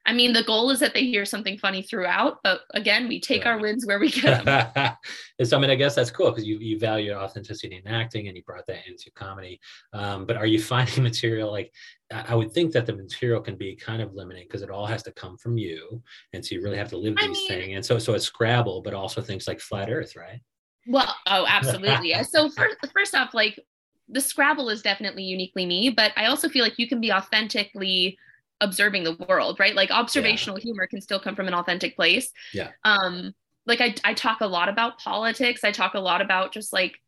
I 0.06 0.12
mean, 0.12 0.34
the 0.34 0.44
goal 0.44 0.70
is 0.70 0.80
that 0.82 0.94
they 0.94 1.06
hear 1.06 1.24
something 1.24 1.58
funny 1.58 1.82
throughout, 1.82 2.40
but 2.44 2.62
again, 2.74 3.08
we 3.08 3.22
take 3.22 3.46
our 3.46 3.58
wins 3.58 3.86
where 3.86 4.00
we 4.00 4.12
get 4.22 4.44
them. 4.44 4.96
So 5.44 5.58
I 5.58 5.62
mean, 5.62 5.70
I 5.70 5.76
guess 5.76 5.96
that's 5.96 6.12
cool 6.12 6.30
because 6.30 6.46
you 6.46 6.60
you 6.60 6.78
value 6.78 7.14
authenticity 7.14 7.76
in 7.76 7.88
acting 7.88 8.28
and 8.28 8.36
you 8.36 8.44
brought 8.44 8.66
that 8.68 8.86
into 8.88 9.12
comedy. 9.12 9.60
Um, 9.94 10.26
but 10.26 10.36
are 10.36 10.46
you 10.46 10.62
finding 10.74 11.04
material 11.04 11.52
like 11.52 11.72
I 12.12 12.26
I 12.30 12.36
would 12.36 12.52
think 12.52 12.74
that 12.74 12.86
the 12.86 12.96
material 12.96 13.42
can 13.42 13.56
be 13.56 13.76
kind 13.76 14.02
of 14.02 14.14
limiting 14.14 14.44
because 14.44 14.62
it 14.62 14.70
all 14.70 14.86
has 14.86 15.04
to 15.04 15.12
come 15.14 15.38
from 15.38 15.58
you, 15.58 16.02
and 16.34 16.46
so 16.46 16.56
you 16.56 16.62
really 16.62 16.78
have 16.78 16.90
to 16.90 16.98
live 16.98 17.16
I 17.18 17.28
these 17.28 17.38
mean- 17.38 17.48
things. 17.48 17.76
And 17.76 17.86
so 17.86 17.98
so 17.98 18.14
it's 18.14 18.26
Scrabble, 18.26 18.82
but 18.82 18.94
also 18.94 19.22
things 19.22 19.48
like 19.48 19.62
flat 19.62 19.90
Earth, 19.90 20.16
right? 20.16 20.42
Well, 20.86 21.16
oh, 21.28 21.46
absolutely. 21.48 22.14
so 22.30 22.50
first, 22.50 22.76
first 22.94 23.16
off, 23.16 23.34
like 23.34 23.58
the 24.10 24.20
Scrabble 24.20 24.70
is 24.70 24.82
definitely 24.82 25.24
uniquely 25.24 25.66
me, 25.66 25.90
but 25.90 26.12
I 26.18 26.26
also 26.26 26.50
feel 26.50 26.64
like 26.64 26.78
you 26.78 26.90
can 26.90 27.00
be 27.00 27.14
authentically 27.14 28.18
observing 28.62 29.04
the 29.04 29.16
world, 29.28 29.60
right? 29.60 29.76
Like 29.76 29.92
observational 29.92 30.58
humor 30.58 30.88
can 30.88 31.02
still 31.02 31.20
come 31.20 31.36
from 31.36 31.48
an 31.48 31.54
authentic 31.54 31.96
place. 31.96 32.32
Yeah. 32.54 32.70
Um, 32.84 33.34
like 33.66 33.82
I, 33.82 33.96
I 34.04 34.14
talk 34.14 34.42
a 34.42 34.48
lot 34.48 34.70
about 34.70 35.00
politics. 35.00 35.64
I 35.64 35.72
talk 35.72 35.94
a 35.94 36.00
lot 36.00 36.22
about 36.22 36.54
just 36.54 36.74
like 36.74 37.00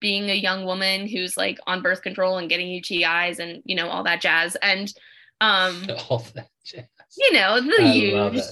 being 0.00 0.30
a 0.30 0.34
young 0.34 0.64
woman 0.64 1.06
who's 1.06 1.36
like 1.36 1.58
on 1.66 1.82
birth 1.82 2.02
control 2.02 2.38
and 2.38 2.48
getting 2.48 2.68
UTIs 2.68 3.38
and 3.38 3.62
you 3.64 3.74
know 3.74 3.88
all 3.88 4.04
that 4.04 4.20
jazz. 4.20 4.56
And 4.62 4.92
um, 5.40 5.86
all 6.08 6.24
that 6.34 6.48
jazz. 6.64 6.84
you 7.16 7.32
know 7.32 7.60
the 7.60 7.76
I 7.80 8.12
love 8.14 8.32
huge. 8.34 8.44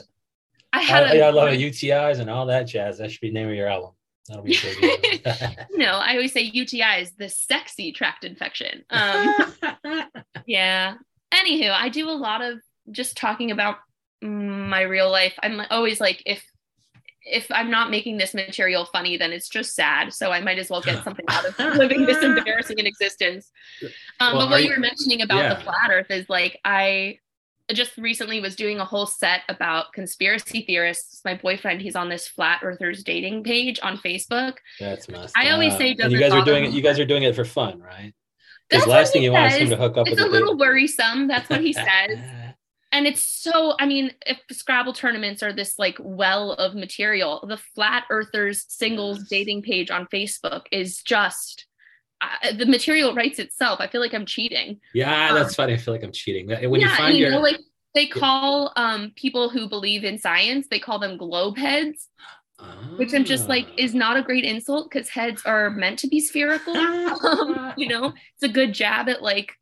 I 0.73 0.83
had 0.83 1.05
I, 1.05 1.15
a 1.15 1.23
I 1.23 1.31
love 1.31 1.53
it. 1.53 1.61
UTIs 1.61 2.21
and 2.21 2.29
all 2.29 2.47
that 2.47 2.65
jazz. 2.65 2.99
That 2.99 3.11
should 3.11 3.21
be 3.21 3.29
the 3.29 3.35
name 3.35 3.49
of 3.49 3.55
your 3.55 3.69
album. 3.69 3.93
That'll 4.29 4.43
be 4.43 4.57
a 4.57 4.81
big 4.81 5.67
you 5.71 5.79
know, 5.79 5.93
I 5.93 6.13
always 6.13 6.33
say 6.33 6.43
UTI 6.43 7.01
is 7.01 7.13
the 7.13 7.31
sexy 7.31 7.93
tract 7.93 8.25
infection. 8.25 8.85
Um, 8.91 9.35
yeah. 10.47 10.95
Anywho, 11.33 11.71
I 11.71 11.89
do 11.89 12.09
a 12.09 12.13
lot 12.13 12.43
of 12.43 12.59
just 12.91 13.17
talking 13.17 13.51
about 13.51 13.77
my 14.23 14.83
real 14.83 15.11
life. 15.11 15.35
I'm 15.43 15.61
always 15.71 16.01
like, 16.01 16.23
if 16.27 16.45
if 17.31 17.47
I'm 17.51 17.71
not 17.71 17.91
making 17.91 18.17
this 18.17 18.33
material 18.33 18.87
funny, 18.87 19.19
then 19.19 19.33
it's 19.33 19.51
just 19.51 19.75
sad. 19.75 20.15
So 20.15 20.33
I 20.33 20.41
might 20.41 20.59
as 20.59 20.71
well 20.71 20.81
get 20.81 21.05
something 21.05 21.27
out 21.29 21.45
of 21.45 21.59
living 21.77 22.07
this 22.07 22.23
embarrassing 22.25 22.79
in 22.79 22.87
existence. 22.87 23.51
Um, 24.19 24.35
Well, 24.37 24.47
but 24.47 24.51
what 24.51 24.63
you- 24.63 24.71
you 24.71 24.75
were 24.75 24.81
mentioning 24.81 25.21
about 25.21 25.39
Yeah. 25.43 25.55
the 25.55 25.61
flat 25.61 25.91
Earth 25.91 26.11
is 26.11 26.29
like 26.31 26.59
I 26.65 27.19
just 27.75 27.99
recently 27.99 28.41
was 28.41 28.57
doing 28.57 28.81
a 28.81 28.85
whole 28.87 29.05
set 29.05 29.43
about 29.51 29.93
conspiracy 29.93 30.63
theorists. 30.63 31.21
My 31.23 31.35
boyfriend, 31.35 31.83
he's 31.83 31.97
on 31.97 32.09
this 32.09 32.27
flat 32.27 32.61
earthers 32.63 33.05
dating 33.05 33.45
page 33.45 33.79
on 33.83 33.99
Facebook. 33.99 34.55
That's 34.81 35.07
messed 35.11 35.37
I 35.37 35.51
always 35.51 35.75
up. 35.75 35.79
say 35.81 35.93
doesn't 35.93 36.13
you 36.13 36.19
guys 36.19 36.33
are 36.33 36.43
doing 36.47 36.65
it. 36.65 36.73
You 36.73 36.81
guys 36.81 36.99
are 36.99 37.05
doing 37.05 37.25
it 37.25 37.35
for 37.35 37.45
fun, 37.45 37.79
right? 37.81 38.15
Because 38.69 38.87
last 38.87 39.13
thing 39.13 39.23
he 39.23 39.27
you 39.27 39.33
want 39.33 39.53
is 39.53 39.59
him 39.59 39.71
to 39.71 39.77
hook 39.77 39.97
up 39.97 40.07
It's 40.07 40.17
with 40.21 40.25
a 40.25 40.29
a 40.29 40.33
little 40.33 40.55
big- 40.55 40.61
worrisome. 40.61 41.27
That's 41.29 41.49
what 41.49 41.61
he 41.61 41.73
says. 41.85 42.19
and 42.93 43.07
it's 43.07 43.21
so 43.23 43.75
i 43.79 43.85
mean 43.85 44.11
if 44.25 44.39
scrabble 44.51 44.95
tournaments 44.95 45.43
are 45.43 45.53
this 45.53 45.79
like 45.79 45.97
well 46.01 46.53
of 46.53 46.75
material 46.75 47.45
the 47.47 47.59
flat 47.75 48.05
earthers 48.09 48.65
singles 48.69 49.25
dating 49.29 49.61
page 49.61 49.91
on 49.91 50.07
facebook 50.07 50.63
is 50.73 51.03
just 51.03 51.67
uh, 52.23 52.53
the 52.55 52.65
material 52.65 53.15
writes 53.15 53.39
itself 53.39 53.79
i 53.81 53.87
feel 53.87 54.01
like 54.01 54.15
i'm 54.15 54.25
cheating 54.25 54.81
yeah, 54.95 55.35
that's 55.35 55.55
funny. 55.55 55.75
I 55.75 55.77
feel 55.77 55.93
like 55.93 56.03
I'm 56.03 56.13
cheating. 56.13 56.47
When 56.49 56.81
yeah 56.81 56.91
you 56.91 56.97
find 56.97 57.15
you 57.17 57.25
your 57.25 57.33
know 57.33 57.41
like 57.41 57.59
they 57.95 58.07
call 58.07 58.73
um 58.77 59.13
people 59.17 59.51
who 59.51 59.69
believe 59.69 60.03
in 60.05 60.17
science 60.19 60.67
they 60.71 60.79
call 60.81 60.99
them 60.99 61.19
globe 61.19 61.59
which 62.97 63.15
i'm 63.15 63.25
just 63.25 63.49
like 63.49 63.69
is 63.77 63.95
not 63.95 64.17
a 64.17 64.23
great 64.23 64.45
insult 64.45 64.91
because 64.91 65.09
heads 65.09 65.43
are 65.45 65.71
meant 65.71 65.99
to 65.99 66.09
be 66.09 66.21
spherical 66.21 66.77
um, 66.77 67.73
you 67.77 67.89
know 67.89 68.07
it's 68.07 68.43
a 68.43 68.49
good 68.49 68.75
jab 68.75 69.09
at 69.09 69.23
like 69.23 69.53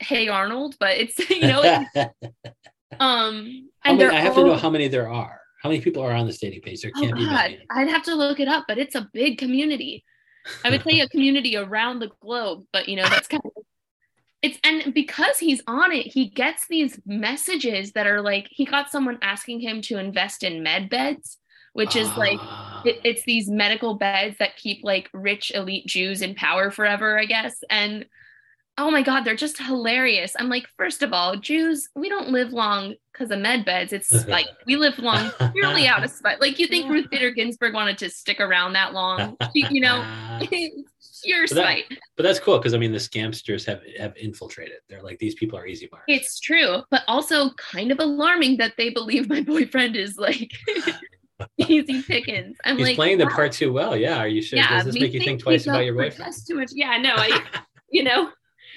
hey 0.00 0.28
arnold 0.28 0.74
but 0.80 0.96
it's 0.96 1.18
you 1.30 1.46
know 1.46 1.62
it's, 1.64 2.12
um 3.00 3.68
and 3.86 3.98
many- 3.98 4.16
I 4.16 4.20
have 4.20 4.34
to 4.34 4.44
know 4.44 4.56
how 4.56 4.70
many 4.70 4.88
there 4.88 5.10
are. 5.10 5.40
How 5.62 5.68
many 5.68 5.80
people 5.80 6.02
are 6.02 6.12
on 6.12 6.26
this 6.26 6.38
dating 6.38 6.60
page? 6.62 6.82
There 6.82 6.92
Oh 6.94 7.00
can't 7.00 7.16
be 7.16 7.26
many. 7.26 7.58
I'd 7.70 7.88
have 7.88 8.02
to 8.04 8.14
look 8.14 8.40
it 8.40 8.48
up, 8.48 8.64
but 8.68 8.78
it's 8.78 8.94
a 8.94 9.08
big 9.12 9.38
community. 9.38 10.04
I 10.64 10.70
would 10.70 10.82
say 10.82 11.00
a 11.00 11.08
community 11.08 11.56
around 11.56 12.00
the 12.00 12.10
globe, 12.20 12.64
but 12.72 12.88
you 12.88 12.96
know 12.96 13.08
that's 13.08 13.28
kind 13.28 13.42
of 13.44 13.64
it's 14.42 14.58
and 14.62 14.92
because 14.94 15.38
he's 15.38 15.62
on 15.66 15.92
it, 15.92 16.06
he 16.06 16.28
gets 16.28 16.66
these 16.68 17.00
messages 17.06 17.92
that 17.92 18.06
are 18.06 18.20
like 18.20 18.46
he 18.50 18.64
got 18.64 18.90
someone 18.90 19.18
asking 19.22 19.60
him 19.60 19.80
to 19.82 19.98
invest 19.98 20.42
in 20.42 20.62
med 20.62 20.88
beds, 20.88 21.38
which 21.76 21.94
is 21.96 22.08
like 22.16 22.38
Ah. 22.42 22.82
it, 22.84 23.00
it's 23.04 23.22
these 23.24 23.48
medical 23.48 23.94
beds 23.94 24.36
that 24.38 24.56
keep 24.56 24.82
like 24.82 25.08
rich 25.12 25.52
elite 25.54 25.86
Jews 25.86 26.22
in 26.22 26.34
power 26.34 26.70
forever, 26.70 27.18
I 27.18 27.24
guess. 27.26 27.62
And 27.70 28.06
oh 28.78 28.90
my 28.90 29.00
God, 29.02 29.22
they're 29.24 29.34
just 29.34 29.56
hilarious. 29.58 30.34
I'm 30.38 30.50
like, 30.50 30.66
first 30.76 31.02
of 31.02 31.12
all, 31.14 31.36
Jews, 31.36 31.88
we 31.94 32.10
don't 32.10 32.28
live 32.28 32.52
long 32.52 32.94
because 33.12 33.30
of 33.30 33.38
med 33.38 33.64
beds. 33.64 33.92
It's 33.92 34.26
like 34.28 34.46
we 34.66 34.76
live 34.76 34.98
long 34.98 35.30
purely 35.54 35.86
out 35.86 36.04
of 36.04 36.10
spite. 36.10 36.40
Like 36.40 36.58
you 36.58 36.66
think 36.66 36.90
Ruth 36.90 37.08
Bader 37.10 37.30
Ginsburg 37.30 37.72
wanted 37.72 37.96
to 37.98 38.10
stick 38.10 38.40
around 38.40 38.74
that 38.74 38.92
long? 38.92 39.36
She- 39.54 39.66
you 39.70 39.80
know, 39.80 40.04
pure 40.50 41.46
But 41.48 41.54
that- 41.54 41.62
spite. 41.62 41.84
but 42.16 42.22
that's 42.24 42.38
cool 42.38 42.58
because 42.58 42.74
I 42.74 42.78
mean 42.78 42.92
the 42.92 42.98
scamsters 42.98 43.64
have 43.64 43.80
have 43.98 44.14
infiltrated. 44.18 44.76
They're 44.88 45.02
like 45.02 45.18
these 45.18 45.34
people 45.34 45.58
are 45.58 45.66
easy 45.66 45.88
marks. 45.90 46.04
It's 46.08 46.38
true, 46.38 46.82
but 46.90 47.02
also 47.08 47.50
kind 47.54 47.90
of 47.90 47.98
alarming 47.98 48.58
that 48.58 48.74
they 48.76 48.90
believe 48.90 49.28
my 49.30 49.40
boyfriend 49.40 49.96
is 49.96 50.18
like 50.18 50.52
easy 51.58 52.02
pickings. 52.02 52.56
I'm 52.64 52.78
He's 52.78 52.88
like, 52.88 52.96
playing 52.96 53.18
the 53.18 53.26
part 53.26 53.52
too 53.52 53.72
well. 53.72 53.96
Yeah. 53.96 54.18
Are 54.18 54.28
you 54.28 54.42
sure? 54.42 54.58
Yeah, 54.58 54.68
Does 54.76 54.86
this 54.86 55.00
make 55.00 55.12
you 55.12 55.20
think 55.20 55.40
twice 55.40 55.66
about 55.66 55.84
your 55.84 55.94
boyfriend? 55.94 56.18
that's 56.18 56.44
too 56.44 56.56
much. 56.56 56.70
Yeah, 56.72 56.98
no, 56.98 57.14
I, 57.16 57.42
you 57.90 58.02
know, 58.02 58.30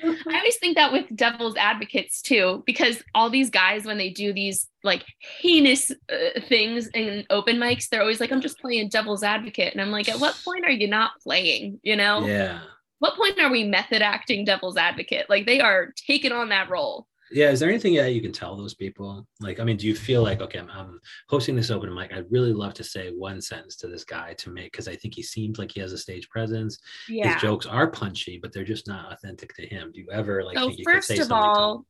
I 0.04 0.38
always 0.38 0.58
think 0.58 0.78
that 0.78 0.92
with 0.92 1.06
devil's 1.16 1.56
advocates 1.56 2.22
too, 2.22 2.64
because 2.66 3.02
all 3.14 3.30
these 3.30 3.50
guys, 3.50 3.86
when 3.86 3.98
they 3.98 4.10
do 4.10 4.34
these 4.34 4.68
like 4.84 5.06
heinous 5.42 5.92
uh, 5.92 6.40
things 6.48 6.88
in 6.94 7.26
open 7.30 7.58
mics, 7.58 7.90
they're 7.90 8.02
always 8.02 8.20
like, 8.20 8.32
I'm 8.32 8.42
just 8.42 8.60
playing 8.60 8.90
devil's 8.90 9.24
advocate. 9.24 9.74
And 9.74 9.82
I'm 9.82 9.92
like, 9.92 10.10
at 10.10 10.20
what 10.20 10.40
point 10.44 10.66
are 10.66 10.72
you 10.72 10.88
not 10.88 11.12
playing? 11.22 11.80
You 11.84 11.96
know, 11.96 12.26
yeah. 12.26 12.62
what 13.00 13.16
point 13.16 13.40
are 13.40 13.52
we 13.52 13.64
method 13.64 14.02
acting 14.02 14.46
devil's 14.46 14.78
advocate? 14.78 15.30
Like 15.30 15.46
they 15.46 15.60
are 15.60 15.94
taking 16.08 16.32
on 16.32 16.50
that 16.50 16.70
role. 16.70 17.08
Yeah. 17.32 17.50
Is 17.52 17.60
there 17.60 17.70
anything 17.70 17.96
that 17.96 18.14
you 18.14 18.22
can 18.22 18.32
tell 18.32 18.56
those 18.56 18.74
people? 18.74 19.28
Like, 19.40 19.60
I 19.60 19.64
mean, 19.64 19.78
do 19.78 19.88
you 19.88 19.96
feel 19.96 20.24
like, 20.24 20.42
okay, 20.42 20.60
I'm, 20.60 20.70
I'm 20.70 21.00
hosting 21.28 21.56
this 21.56 21.72
open 21.72 21.94
mic. 21.94 22.14
I'd 22.14 22.32
really 22.32 22.54
love 22.54 22.74
to 22.76 22.84
say 22.84 23.10
one 23.10 23.42
sentence 23.42 23.76
to 23.78 23.88
this 23.88 24.04
guy 24.04 24.34
to 24.36 24.50
make, 24.50 24.72
because 24.72 24.88
I 24.88 24.96
think 24.96 25.16
he 25.16 25.24
seems 25.24 25.60
like 25.60 25.72
he 25.72 25.80
has 25.80 25.94
a 25.94 25.98
stage 25.98 26.30
presence. 26.30 26.80
Yeah. 27.08 27.34
His 27.34 27.42
jokes 27.42 27.66
are 27.66 27.90
punchy, 27.90 28.40
but 28.42 28.54
they're 28.54 28.64
just 28.64 28.88
not 28.88 29.14
authentic 29.14 29.54
to 29.56 29.66
him. 29.66 29.92
Do 29.94 30.02
you 30.02 30.08
ever 30.12 30.44
like 30.44 30.58
so 30.58 30.68
think 30.68 30.80
you 30.80 30.86
could 30.86 30.96
first 30.96 31.12
of 31.12 31.18
something 31.18 31.30
to 31.30 31.44
him? 31.44 31.50
all, 31.50 31.86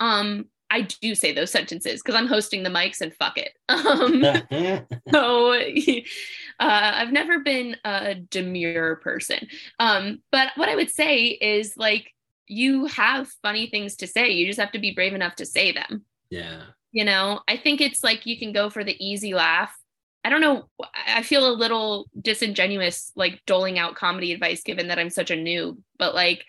um, 0.00 0.44
I 0.70 0.82
do 0.82 1.14
say 1.14 1.32
those 1.32 1.50
sentences 1.50 2.02
because 2.02 2.14
I'm 2.14 2.26
hosting 2.26 2.62
the 2.62 2.70
mics 2.70 3.00
and 3.00 3.14
fuck 3.14 3.38
it. 3.38 3.52
Um, 3.68 4.22
so 5.12 5.52
uh, 6.60 6.92
I've 6.94 7.12
never 7.12 7.40
been 7.40 7.76
a 7.84 8.16
demure 8.16 8.96
person. 8.96 9.46
Um, 9.78 10.20
but 10.30 10.50
what 10.56 10.68
I 10.68 10.74
would 10.74 10.90
say 10.90 11.26
is 11.26 11.76
like 11.76 12.12
you 12.48 12.86
have 12.86 13.28
funny 13.42 13.68
things 13.68 13.96
to 13.96 14.06
say. 14.06 14.30
You 14.30 14.46
just 14.46 14.58
have 14.58 14.72
to 14.72 14.78
be 14.78 14.92
brave 14.92 15.14
enough 15.14 15.36
to 15.36 15.46
say 15.46 15.72
them. 15.72 16.04
yeah. 16.30 16.62
You 16.90 17.04
know, 17.04 17.40
I 17.46 17.58
think 17.58 17.82
it's 17.82 18.02
like 18.02 18.24
you 18.24 18.38
can 18.38 18.52
go 18.52 18.70
for 18.70 18.82
the 18.82 18.96
easy 18.98 19.34
laugh. 19.34 19.76
I 20.24 20.30
don't 20.30 20.40
know. 20.40 20.70
I 21.06 21.22
feel 21.22 21.46
a 21.46 21.52
little 21.52 22.08
disingenuous, 22.20 23.12
like 23.14 23.42
doling 23.46 23.78
out 23.78 23.94
comedy 23.94 24.32
advice, 24.32 24.62
given 24.62 24.88
that 24.88 24.98
I'm 24.98 25.10
such 25.10 25.30
a 25.30 25.36
noob. 25.36 25.78
But 25.98 26.14
like, 26.14 26.46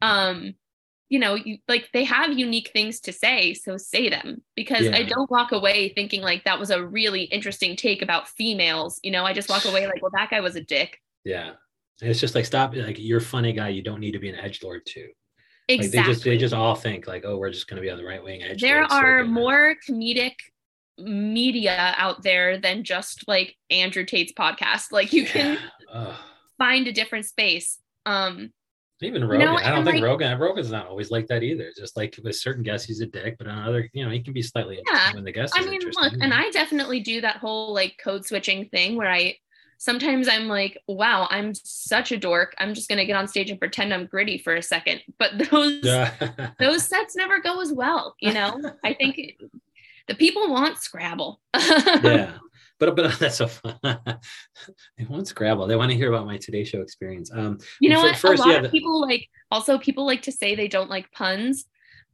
um, 0.00 0.54
you 1.08 1.18
know, 1.18 1.34
you 1.34 1.58
like 1.68 1.88
they 1.92 2.04
have 2.04 2.38
unique 2.38 2.70
things 2.72 3.00
to 3.00 3.12
say, 3.12 3.54
so 3.54 3.76
say 3.76 4.08
them 4.08 4.42
because 4.54 4.86
I 4.88 5.02
don't 5.02 5.30
walk 5.30 5.52
away 5.52 5.90
thinking 5.90 6.22
like 6.22 6.44
that 6.44 6.60
was 6.60 6.70
a 6.70 6.86
really 6.86 7.24
interesting 7.24 7.74
take 7.76 8.02
about 8.02 8.28
females. 8.28 9.00
You 9.02 9.10
know, 9.10 9.26
I 9.26 9.32
just 9.32 9.50
walk 9.50 9.64
away 9.64 9.86
like, 9.86 10.00
well, 10.00 10.12
that 10.14 10.30
guy 10.30 10.40
was 10.40 10.56
a 10.56 10.62
dick. 10.62 10.98
Yeah. 11.24 11.50
And 12.00 12.10
it's 12.10 12.20
just 12.20 12.34
like, 12.34 12.46
stop. 12.46 12.74
Like, 12.74 12.98
you're 12.98 13.18
a 13.18 13.20
funny 13.20 13.52
guy. 13.52 13.68
You 13.68 13.82
don't 13.82 14.00
need 14.00 14.12
to 14.12 14.18
be 14.18 14.30
an 14.30 14.36
edge 14.36 14.62
lord 14.62 14.86
too. 14.86 15.08
Exactly. 15.68 15.98
Like 15.98 16.06
they 16.06 16.12
just 16.12 16.24
they 16.24 16.38
just 16.38 16.54
all 16.54 16.74
think 16.74 17.06
like, 17.06 17.24
oh, 17.24 17.36
we're 17.38 17.50
just 17.50 17.68
going 17.68 17.76
to 17.76 17.82
be 17.82 17.90
on 17.90 17.98
the 17.98 18.04
right 18.04 18.22
wing 18.22 18.42
edge. 18.42 18.60
there 18.60 18.84
are 18.84 19.24
more 19.24 19.74
comedic 19.88 20.34
media 20.98 21.94
out 21.96 22.22
there 22.22 22.58
than 22.58 22.84
just 22.84 23.24
like 23.26 23.56
Andrew 23.70 24.04
Tate's 24.04 24.32
podcast. 24.32 24.92
Like 24.92 25.12
you 25.12 25.24
can 25.26 25.58
Ugh. 25.92 26.14
find 26.58 26.86
a 26.86 26.92
different 26.92 27.26
space. 27.26 27.78
Um 28.06 28.52
Even 29.00 29.24
Rogan. 29.24 29.46
know, 29.46 29.56
I 29.56 29.70
don't 29.70 29.84
think 29.84 29.96
like- 29.96 30.04
Rogan. 30.04 30.38
Rogan's 30.38 30.70
not 30.70 30.86
always 30.86 31.10
like 31.10 31.26
that 31.28 31.42
either. 31.42 31.72
Just 31.76 31.96
like 31.96 32.18
with 32.22 32.36
certain 32.36 32.62
guests, 32.62 32.86
he's 32.86 33.00
a 33.00 33.06
dick, 33.06 33.36
but 33.38 33.46
on 33.48 33.66
other, 33.66 33.88
you 33.92 34.04
know, 34.04 34.10
he 34.10 34.20
can 34.22 34.32
be 34.32 34.42
slightly 34.42 34.78
interesting 34.78 35.14
when 35.16 35.24
the 35.24 35.32
guest 35.32 35.54
I 35.56 35.62
is 35.62 35.70
mean, 35.70 35.80
look, 35.96 36.12
and 36.20 36.32
I 36.34 36.50
definitely 36.50 37.00
do 37.00 37.20
that 37.22 37.38
whole 37.38 37.72
like 37.72 37.96
code 38.02 38.24
switching 38.26 38.66
thing 38.68 38.96
where 38.96 39.10
I 39.10 39.36
sometimes 39.82 40.28
I'm 40.28 40.46
like, 40.46 40.78
wow, 40.86 41.26
I'm 41.28 41.54
such 41.54 42.12
a 42.12 42.16
dork. 42.16 42.54
I'm 42.58 42.72
just 42.72 42.88
gonna 42.88 43.04
get 43.04 43.16
on 43.16 43.26
stage 43.26 43.50
and 43.50 43.58
pretend 43.58 43.92
I'm 43.92 44.06
gritty 44.06 44.38
for 44.38 44.54
a 44.54 44.62
second. 44.62 45.00
But 45.18 45.32
those 45.50 45.80
yeah. 45.82 46.12
those 46.60 46.86
sets 46.86 47.16
never 47.16 47.40
go 47.40 47.60
as 47.60 47.72
well, 47.72 48.14
you 48.20 48.32
know. 48.32 48.60
I 48.84 48.94
think 48.94 49.16
the 50.08 50.14
people 50.14 50.48
want 50.50 50.78
Scrabble. 50.78 51.40
yeah. 51.54 52.34
But 52.78 52.96
but 52.96 53.16
that's 53.20 53.36
so 53.36 53.46
fun. 53.46 53.78
they 53.84 55.04
want 55.08 55.28
Scrabble. 55.28 55.68
They 55.68 55.76
want 55.76 55.92
to 55.92 55.96
hear 55.96 56.12
about 56.12 56.26
my 56.26 56.36
Today 56.36 56.64
Show 56.64 56.80
experience. 56.80 57.30
Um, 57.32 57.58
You 57.80 57.90
know 57.90 58.00
what? 58.00 58.16
first, 58.16 58.42
a 58.42 58.46
lot 58.46 58.50
yeah, 58.50 58.56
of 58.56 58.62
the- 58.64 58.70
people 58.70 59.00
like 59.00 59.28
also 59.52 59.78
people 59.78 60.04
like 60.04 60.22
to 60.22 60.32
say 60.32 60.56
they 60.56 60.66
don't 60.66 60.90
like 60.90 61.12
puns, 61.12 61.64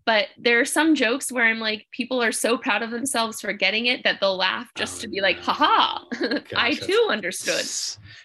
but 0.09 0.29
there 0.39 0.59
are 0.59 0.65
some 0.65 0.95
jokes 0.95 1.31
where 1.31 1.45
I'm 1.45 1.59
like, 1.61 1.87
people 1.93 2.23
are 2.23 2.33
so 2.33 2.57
proud 2.57 2.83
of 2.83 2.91
themselves 2.91 3.43
for 3.43 3.53
getting 3.53 3.85
it 3.93 4.05
that 4.05 4.21
they'll 4.23 4.39
laugh 4.39 4.67
just 4.75 4.99
Oh, 4.99 5.01
to 5.03 5.09
be 5.09 5.21
like, 5.21 5.37
no. 5.37 5.43
haha, 5.53 6.05
I 6.57 6.73
too 6.73 7.09
understood. 7.11 7.67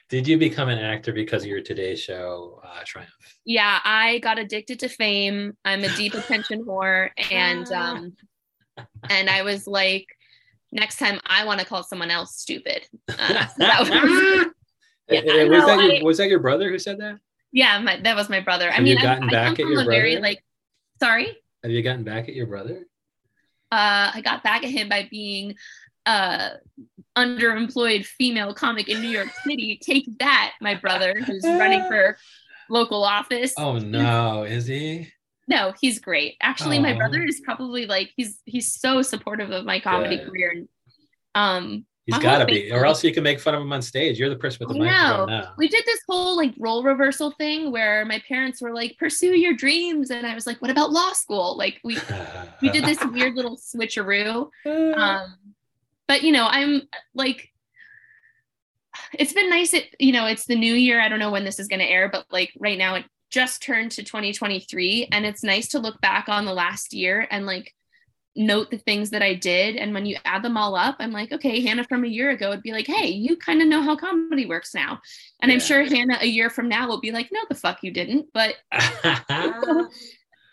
Did 0.08 0.26
you 0.26 0.38
become 0.38 0.70
an 0.70 0.80
actor 0.80 1.12
because 1.12 1.44
of 1.44 1.50
your 1.50 1.60
Today 1.62 1.96
Show 1.98 2.62
uh, 2.64 2.80
triumph? 2.86 3.12
Yeah, 3.44 3.80
I 3.84 4.20
got 4.20 4.40
addicted 4.40 4.80
to 4.80 4.88
fame. 4.88 5.58
I'm 5.66 5.84
a 5.84 5.94
deep 5.98 6.14
attention 6.22 6.64
whore, 6.64 7.10
and 7.30 7.70
um, 7.74 8.14
and 9.10 9.30
I 9.30 9.42
was 9.44 9.68
like, 9.68 10.06
next 10.72 11.00
time 11.00 11.20
I 11.26 11.44
want 11.44 11.60
to 11.60 11.66
call 11.66 11.84
someone 11.84 12.12
else 12.12 12.38
stupid. 12.38 12.88
Uh, 13.10 13.46
so 13.48 13.54
that 13.58 13.82
was- 13.82 14.46
Yeah, 15.10 15.20
Uh, 15.20 15.48
was 15.50 15.50
know, 15.50 15.68
that 15.68 15.84
your 15.84 15.96
I- 15.98 16.02
was 16.02 16.18
that 16.20 16.30
your 16.30 16.40
brother 16.40 16.70
who 16.70 16.80
said 16.80 16.98
that? 17.02 17.18
yeah, 17.52 17.78
my, 17.80 18.00
that 18.04 18.16
was 18.16 18.30
my 18.30 18.40
brother. 18.40 18.70
I 18.70 18.76
Have 18.76 18.84
mean, 18.86 18.94
you 18.94 19.00
I, 19.00 19.02
gotten 19.02 19.26
I 19.28 19.32
back 19.32 19.46
come 19.46 19.52
at 19.54 19.58
from 19.64 19.72
your 19.74 19.82
a 19.82 19.86
very 19.86 20.12
brother? 20.14 20.28
like, 20.30 20.44
sorry. 21.02 21.38
Have 21.64 21.72
you 21.72 21.82
gotten 21.82 22.04
back 22.04 22.28
at 22.30 22.36
your 22.36 22.48
brother? 22.48 22.86
uh, 23.72 24.12
I 24.14 24.22
got 24.24 24.44
back 24.44 24.64
at 24.64 24.70
him 24.70 24.88
by 24.90 25.08
being 25.10 25.56
uh 26.06 26.50
underemployed 27.18 28.06
female 28.06 28.54
comic 28.54 28.90
in 28.90 29.02
New 29.02 29.10
York 29.10 29.30
City. 29.48 29.80
Take 29.82 30.06
that, 30.20 30.54
my 30.62 30.76
brother, 30.76 31.16
who's 31.26 31.44
running 31.44 31.84
for 31.86 32.18
local 32.70 33.04
office. 33.04 33.54
Oh 33.58 33.80
no, 33.80 34.44
is 34.44 34.68
he? 34.68 35.12
No, 35.48 35.74
he's 35.80 36.00
great. 36.00 36.36
Actually, 36.42 36.80
my 36.80 36.94
brother 36.94 37.22
is 37.24 37.42
probably 37.44 37.86
like 37.86 38.12
he's 38.16 38.40
he's 38.46 38.72
so 38.72 39.02
supportive 39.02 39.52
of 39.52 39.66
my 39.66 39.80
comedy 39.80 40.18
Good. 40.18 40.28
career. 40.28 40.52
And, 40.52 40.68
um, 41.36 41.86
He's 42.06 42.16
My 42.16 42.22
got 42.22 42.40
to 42.40 42.46
be, 42.46 42.70
or 42.72 42.86
else 42.86 43.02
you 43.02 43.14
can 43.14 43.24
make 43.24 43.40
fun 43.40 43.56
of 43.56 43.62
him 43.62 43.72
on 43.72 43.82
stage. 43.82 44.20
You're 44.20 44.30
the 44.30 44.36
person 44.36 44.60
with 44.60 44.76
the 44.76 44.84
microphone 44.84 45.30
know. 45.30 45.40
now. 45.40 45.54
we 45.58 45.70
did 45.70 45.86
this 45.86 46.02
whole 46.08 46.36
like 46.36 46.54
role 46.58 46.84
reversal 46.84 47.32
thing 47.32 47.72
where 47.72 48.04
my 48.04 48.22
parents 48.28 48.62
were 48.62 48.74
like, 48.74 48.98
"Pursue 48.98 49.38
your 49.38 49.54
dreams," 49.54 50.12
and 50.12 50.28
I 50.28 50.36
was 50.36 50.46
like, 50.46 50.62
"What 50.62 50.70
about 50.70 50.92
law 50.92 51.14
school?" 51.14 51.58
Like 51.58 51.80
we 51.84 51.98
we 52.62 52.70
did 52.70 52.84
this 52.84 53.04
weird 53.06 53.36
little 53.36 53.58
switcheroo. 53.58 54.50
um 54.98 55.38
but 56.08 56.24
you 56.24 56.32
know 56.32 56.48
i'm 56.50 56.82
like 57.14 57.52
it's 59.14 59.34
been 59.34 59.50
nice 59.50 59.74
it 59.74 59.96
you 60.00 60.12
know 60.12 60.26
it's 60.26 60.46
the 60.46 60.56
new 60.56 60.74
year 60.74 61.02
i 61.02 61.10
don't 61.10 61.20
know 61.20 61.32
when 61.32 61.44
this 61.44 61.60
is 61.60 61.68
going 61.68 61.80
to 61.80 61.90
air 61.90 62.10
but 62.10 62.26
like 62.32 62.52
right 62.60 62.78
now 62.78 62.96
it 62.96 63.06
just 63.30 63.64
turned 63.64 63.92
to 63.92 64.04
2023 64.04 65.08
and 65.12 65.26
it's 65.26 65.44
nice 65.44 65.70
to 65.70 65.80
look 65.80 66.00
back 66.02 66.30
on 66.30 66.46
the 66.46 66.54
last 66.54 66.94
year 66.94 67.28
and 67.32 67.46
like 67.46 67.74
note 68.36 68.72
the 68.72 68.78
things 68.78 69.12
that 69.12 69.22
i 69.22 69.34
did 69.34 69.76
and 69.76 69.94
when 69.94 70.06
you 70.06 70.18
add 70.26 70.44
them 70.44 70.58
all 70.58 70.76
up 70.76 70.96
i'm 71.00 71.12
like 71.12 71.32
okay 71.32 71.62
hannah 71.62 71.84
from 71.84 72.04
a 72.04 72.08
year 72.08 72.32
ago 72.32 72.50
would 72.50 72.64
be 72.64 72.72
like 72.72 72.88
hey 72.88 73.08
you 73.08 73.36
kind 73.38 73.62
of 73.62 73.68
know 73.68 73.82
how 73.82 73.96
comedy 73.96 74.46
works 74.46 74.74
now. 74.74 75.00
And 75.42 75.52
i'm 75.52 75.60
sure 75.60 75.84
hannah 75.84 76.18
a 76.22 76.26
year 76.26 76.50
from 76.50 76.68
now 76.68 76.88
will 76.88 77.00
be 77.00 77.12
like 77.12 77.30
no 77.32 77.40
the 77.50 77.56
fuck 77.56 77.84
you 77.84 77.92
didn't 77.92 78.28
but 78.34 78.56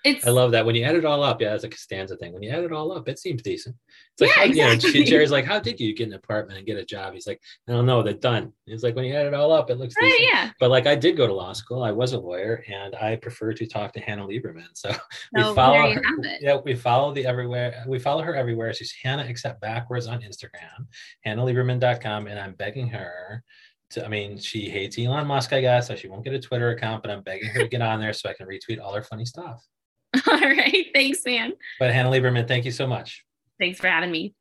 it's 0.05 0.27
I 0.27 0.31
love 0.31 0.53
that 0.53 0.65
when 0.65 0.75
you 0.75 0.85
add 0.85 0.95
it 0.97 1.05
all 1.05 1.23
up. 1.23 1.41
Yeah, 1.41 1.55
it's 1.55 1.65
a 1.65 1.69
Costanza 1.69 2.17
thing. 2.17 2.33
When 2.33 2.43
you 2.43 2.51
add 2.51 2.65
it 2.65 2.73
all 2.73 2.93
up, 2.93 3.09
it 3.09 3.19
seems 3.19 3.43
decent. 3.43 3.77
It's 4.19 4.21
like, 4.21 4.31
Yeah, 4.31 4.35
how, 4.35 4.45
you 4.45 4.55
know, 4.69 4.73
exactly. 4.73 5.05
Jerry's 5.05 5.31
like, 5.31 5.45
"How 5.45 5.59
did 5.59 5.79
you 5.79 5.95
get 5.95 6.09
an 6.09 6.15
apartment 6.15 6.59
and 6.59 6.67
get 6.67 6.79
a 6.79 6.85
job?" 6.85 7.15
He's 7.15 7.27
like, 7.27 7.41
"I 7.69 7.73
don't 7.73 7.87
know. 7.87 8.03
They're 8.03 8.15
done." 8.15 8.53
It's 8.67 8.83
like 8.83 8.97
when 8.97 9.05
you 9.05 9.15
add 9.15 9.27
it 9.27 9.35
all 9.35 9.53
up, 9.53 9.71
it 9.71 9.77
looks 9.77 9.95
right, 10.01 10.11
decent. 10.11 10.29
yeah 10.33 10.51
But 10.59 10.71
like, 10.71 10.87
I 10.87 10.95
did 10.95 11.17
go 11.17 11.27
to 11.27 11.35
law 11.35 11.53
school. 11.53 11.83
I 11.83 11.93
was 11.93 12.13
a 12.13 12.19
lawyer, 12.19 12.65
and 12.69 12.95
I 12.95 13.17
prefer 13.17 13.53
to 13.53 13.67
talk 13.67 13.93
to 13.95 14.01
Hannah 14.01 14.27
Lieberman. 14.27 14.69
So 14.75 14.89
we 15.35 15.43
so 15.43 15.55
follow 15.55 15.93
her. 15.93 16.03
Yeah, 16.41 16.59
we 16.65 16.75
follow 16.75 17.13
the 17.13 17.27
everywhere. 17.27 17.85
We 17.87 17.99
follow 17.99 18.23
her 18.23 18.35
everywhere. 18.35 18.73
She's 18.73 18.93
Hannah 19.03 19.25
except 19.25 19.61
backwards 19.61 20.07
on 20.07 20.21
Instagram, 20.23 20.87
HannahLieberman.com, 21.27 22.27
and 22.27 22.39
I'm 22.39 22.55
begging 22.55 22.89
her. 22.89 23.43
To, 23.91 24.05
I 24.05 24.09
mean, 24.09 24.39
she 24.39 24.71
hates 24.71 24.99
Elon 24.99 25.27
Musk, 25.27 25.53
I 25.53 25.61
guess, 25.61 25.89
so 25.89 25.97
she 25.97 26.07
won't 26.07 26.25
get 26.25 26.33
a 26.33 26.39
Twitter 26.41 26.71
account. 26.71 27.03
But 27.03 27.11
I'm 27.11 27.23
begging 27.23 27.49
her 27.51 27.61
to 27.63 27.69
get 27.69 27.83
on 27.83 28.01
there 28.01 28.13
so 28.13 28.29
I 28.29 28.35
can 28.35 28.47
retweet 28.47 28.81
all 28.81 28.95
her 28.95 29.03
funny 29.03 29.25
stuff. 29.25 29.67
all 30.31 30.41
right. 30.41 30.87
Thanks 30.95 31.25
man. 31.25 31.53
But 31.79 31.93
Hannah 31.93 32.11
Lieberman, 32.11 32.49
thank 32.49 32.65
you 32.65 32.71
so 32.73 32.87
much. 32.87 33.25
thanks 33.59 33.79
for 33.79 33.89
having 33.89 34.11
me 34.11 34.35